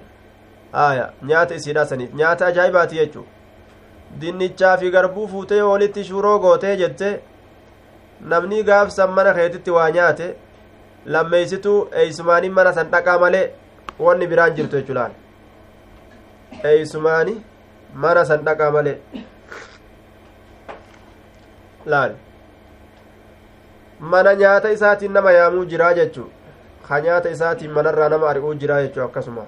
[0.73, 3.25] Aya nyaata isiidhaa saniif nyaata ajaa'ibaati jechuu
[4.21, 7.09] dinnichaa fi garbuu fuutee walitti shuroo gootee jette
[8.21, 10.27] namni gaafsan mana keetitti waa nyaate
[11.05, 13.45] lammeeysituu eeysumaanii mana san dhaqaa malee
[13.99, 15.11] wanni biraan jirtu jechuu laal?
[16.63, 17.41] Eeysumaanii
[18.05, 18.97] mana san dhaqaa malee
[21.93, 22.15] laal
[23.99, 26.29] mana nyaata isaatiin nama yaamuu jiraa jechuu
[26.87, 29.45] ka nyaata isaatiin manarraa nama ari'uu jiraa jechuu akkasuma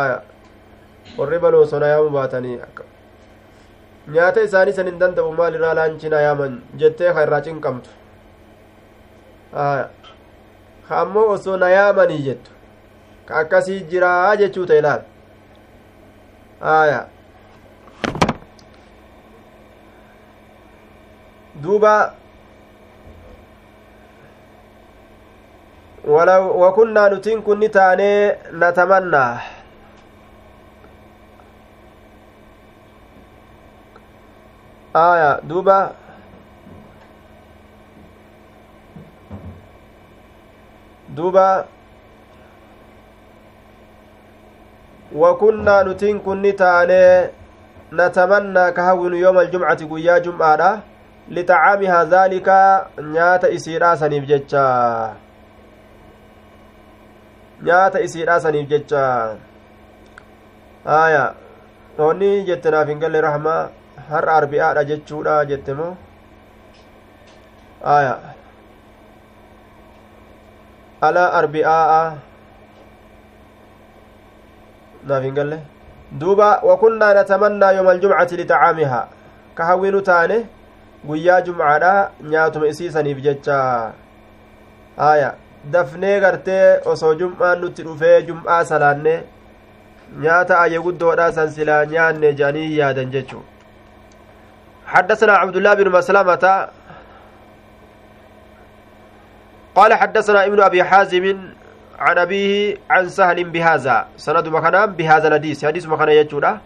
[0.00, 0.22] aya
[1.18, 2.58] warri baloo sona yaamuu baatanii
[4.14, 7.90] nyaata isaanii san hin danda'u maal irraa laanchinaa yaaman jettee ka irraa cinqamtu
[9.64, 9.88] aya
[10.88, 12.50] ka ammoo osoo na yaamanii jettu
[13.28, 15.02] ka akkasii jiraa jechuu ta'e laal
[16.76, 17.00] aya
[21.62, 22.14] duuba
[26.04, 29.26] وكنا نتين كن تاني نتمنى.
[34.96, 35.90] آية دوبا.
[41.08, 41.64] دوبا.
[45.16, 47.30] وكنا نتين كن تاني
[47.92, 50.93] نتمنى كهون يوم الجمعة قيا جمعة.
[51.28, 52.48] لطعامها ذلك
[52.98, 54.68] نيات إسيرا سنيف جتشا
[61.98, 63.70] onni jette naaf hin galle rahmaa
[64.10, 65.92] har'a arbi'aadha jechuudha jette moo
[67.94, 68.14] aya
[71.08, 72.02] ala arbi'aa'a
[75.06, 75.58] naaf hin galle
[76.20, 79.06] duuba wakunnaa natamannaa yooma aljumcati lixacaamihaa
[79.54, 80.38] ka hawwinu taane
[81.06, 83.58] guyyaa jumcaadha nyaatuma isiisaniif jecha
[84.98, 85.34] aya
[85.72, 89.14] dafnee gartee osoo jum'aan nutti dhufee jum'aa salaanne
[90.26, 93.44] nyaata ayya guddoodha san silaa nyaanne jedhanii yaadan jechuu
[94.86, 96.68] حدثنا عبد الله بن مسلمة
[99.74, 101.24] قال حدثنا ابن أبي حازم
[101.98, 106.58] عن أبيه عن سهل بهذا سند مكان بهذا الحديث حديث مكان يجودا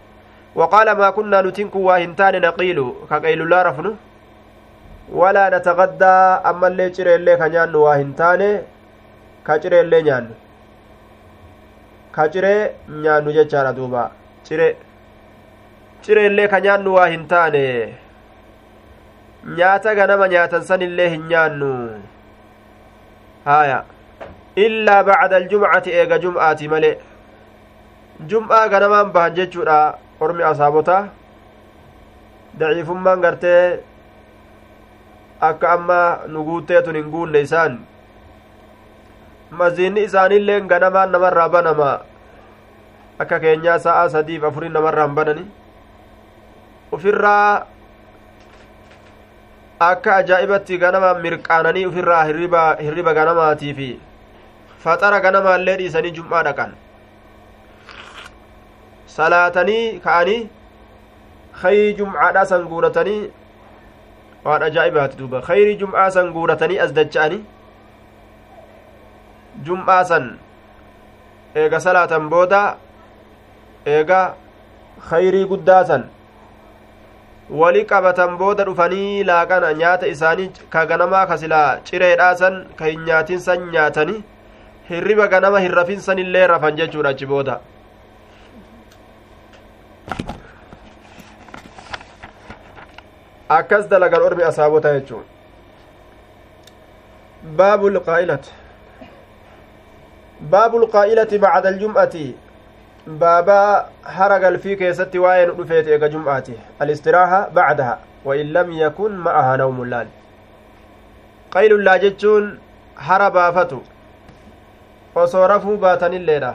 [0.55, 3.93] وقال ما كنا نتنك واهنتان نقيل كقيل الله رفنه
[5.13, 6.17] ولا نتغدى
[6.49, 8.41] أما اللي ترى اللي كنيان واهنتان
[9.49, 10.35] ka cireellee nyaannu
[12.15, 12.71] ka ciree
[13.03, 14.03] nyaannu jechaadha duuba
[14.45, 14.67] cire
[16.03, 17.63] cireellee ka nyaannu waa hin taane
[19.57, 21.71] nyaata ganama nyaatan sanillee hin nyaannu
[23.49, 23.79] haya
[24.65, 26.91] illaa bacda aljumcati eega jum'aati male
[28.33, 29.79] jum'aa ganamaan bahan jechuudha
[30.27, 31.03] ormi asaabotaa
[32.59, 33.63] daciifummaan gartee
[35.41, 37.79] akka amma nu guutteetun hin guunne isaan.
[39.51, 41.91] Maziinni isaaniilleen ganamaan namarraa banama.
[43.19, 45.45] Akka keenyaa sa'aa sadiif afurin namarraan banani.
[46.91, 47.65] Ufirraa
[49.87, 53.89] akka ajaa'ibatti ganamaan mirqaananii ufirraa hirriba ganamaatii fi
[54.85, 56.71] faxara ganamaallee dhiisanii jum'aa dhaqan.
[59.15, 60.39] Salaatanii ka'anii
[61.61, 63.21] khayrii jum'aadhaa san guuratanii
[64.45, 65.41] waan ajaa'ibaati duuba.
[65.41, 67.41] Khayrii jum'aa san guuratanii as dacha'anii?
[69.65, 70.37] Jum'aa san
[71.55, 72.61] eega salaatan booda
[73.85, 74.21] eega
[75.09, 76.03] khayrii guddaa san
[77.61, 83.05] wali qabatan booda dhufanii laaqana nyaata isaanii ka ganamaa ka silaa cireedhaa san ka hin
[83.09, 84.21] nyaatin san nyaatanii
[84.89, 87.59] hirriba ganama hin rafin san illee rafan jechuudha achi booda
[93.49, 95.23] akkas dalagan ormi asaabota jechuun
[97.57, 98.51] baabu lqaa'ilati
[100.41, 102.15] باب القائلة بعد الجمعة
[103.07, 106.43] بابا هرقل في كيست وين رفيت إيقا جمعة
[106.81, 110.07] الاستراحة بعدها وإن لم يكن معها نوم اللال
[111.51, 112.59] قيل الله جتشون
[112.97, 113.81] هربا فتو
[115.15, 116.53] osoo rafuu baatanilleedha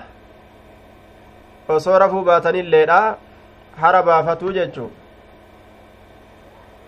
[1.68, 3.16] osoo rafuu baatanilleedha
[3.80, 4.90] hara baafatuu jechuu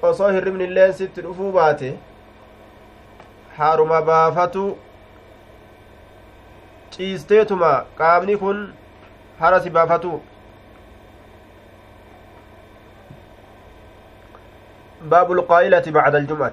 [0.03, 1.99] osoo hirribnilleen sitti dhufuu baate
[3.59, 4.65] haruma baafatu
[6.97, 8.65] ciisteetuma qaamni kun
[9.41, 10.23] hara si baafatu.
[15.07, 16.53] باب القائلة بعد الجمعة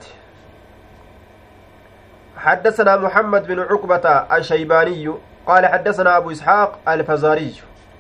[2.37, 5.13] حدثنا محمد بن عقبة الشيباني
[5.47, 7.53] قال حدثنا أبو إسحاق الفزاري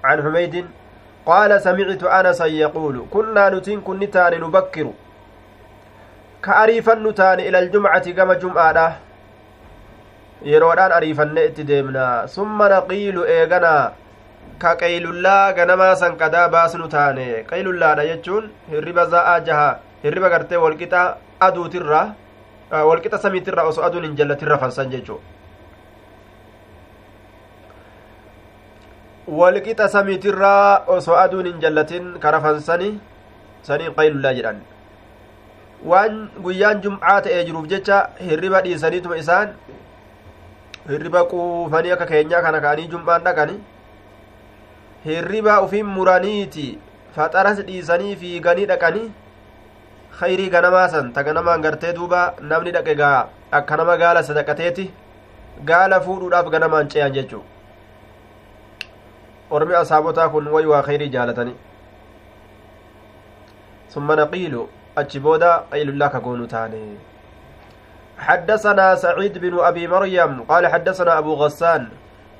[0.03, 0.65] عن حميد
[1.25, 4.87] قال سمعت أنسا يقول كنا نتين كنتان نبكر
[6.45, 8.99] كأريفا نتان إلى الجمعة كما جمعة
[10.43, 13.91] yeroodhaan ariifanne itti deemna summa naqiilu eeganaa
[14.63, 19.69] ka qaylullaa ganamaa san qadaa baasnu taane qaylullaadha jechuun hirriba za'aa jaha
[20.03, 21.03] hirriba gartee walqixa
[21.47, 22.01] aduutirra
[22.89, 25.19] walqixa samiitirra osoo aduun hin jallatirra fansan jechuu
[29.39, 32.89] walqixa samiitirraa osoo aduun hin jallatin kara fansani
[33.69, 34.59] saniin qaylullaa jedhan
[35.91, 39.49] waan guyyaan jum'aa ta'ee jiruuf jecha hirriba dhiisaniituma isaan
[40.89, 43.57] hirriba quufanii akka keenyaa kana ka'anii jum'aan dhaqani
[45.05, 46.67] hirriba ufin muraniiti
[47.15, 49.07] faxaras dhiisanii fiiganii dhaqanii
[50.19, 52.21] khayrii ganamaa san ta ganamaan gartee duuba
[52.51, 53.17] namni dhaqe gaa
[53.59, 54.85] akka nama gaala sadaqateeti
[55.71, 57.41] gaala fuudhuudhaaf ganamaan ce'an jechuu
[59.57, 61.53] ormi asaabotaa kun way waa khayrii jaalatani
[63.95, 64.63] summa naqiilu
[64.95, 66.83] achi booda qaylullaa ka goonu taane
[68.17, 71.89] حدثنا سعيد بن أبي مريم قال حدثنا أبو غسان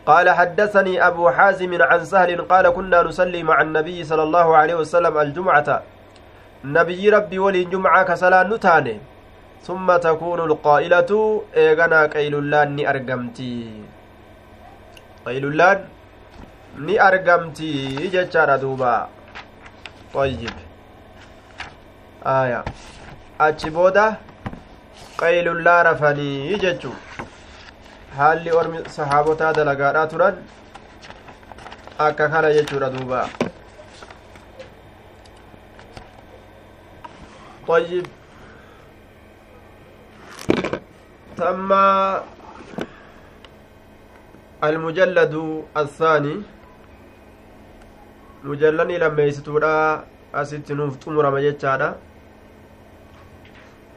[0.05, 5.17] قال حدثني أبو حازم عن سهل قال كنا نصلي مع النبي صلى الله عليه وسلم
[5.17, 5.83] الجمعة.
[6.65, 8.95] نبي ربي ولي جمعة كسلا نتاني.
[9.67, 11.11] ثم تكون القائلة
[11.57, 13.55] إيغنا قيلولان ني أرقمتي
[15.25, 15.79] قيلولان
[16.99, 19.07] argamti jechaadha duuba
[20.13, 20.72] طيب.
[22.25, 22.63] Aya
[23.45, 24.05] achi booda
[25.21, 26.91] qaylullaa rafanii jechu
[28.17, 30.35] haalli ormi sahaabotaa dalagaadhaa turan
[32.07, 33.21] akka kana jechuudha duuba
[37.67, 38.05] طيب
[41.37, 41.71] تم
[44.63, 45.35] المجلد
[45.77, 46.35] الثاني
[48.43, 49.75] مجلني لما يستورا
[50.35, 51.89] أستنوف تمرم جتشادا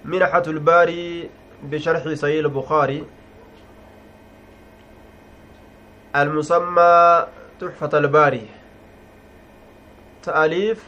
[0.06, 1.30] منحة الباري
[1.62, 3.04] بشرح صحيح البخاري.
[6.16, 7.26] المسمى
[7.60, 8.46] تحفة الباري.
[10.22, 10.78] تأليف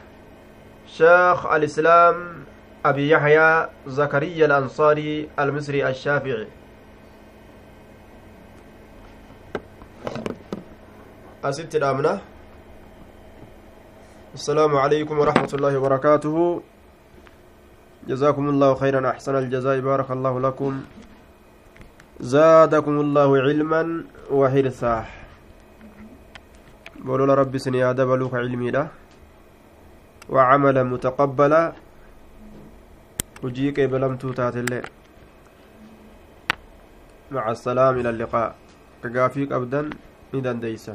[0.86, 2.44] شيخ الإسلام
[2.84, 6.46] أبي يحيى زكريا الأنصاري المصري الشافعي.
[11.44, 12.20] أسبت الأمنة
[14.34, 16.62] السلام عليكم ورحمة الله وبركاته.
[18.06, 19.80] جزاكم الله خيرا أحسن الجزاء.
[19.80, 20.72] بارك الله لكم.
[22.20, 23.82] زادكم الله علما
[24.30, 24.96] وحرثا
[27.06, 28.88] بولو ربي سني بلوك علمي ده
[30.28, 31.72] وعملا متقبلا
[33.42, 34.86] وجيك بلمتو تات الليل
[37.30, 38.54] مع السلام إلى اللقاء.
[39.02, 39.90] كقافيك أبدا.
[40.34, 40.94] ندان ديسا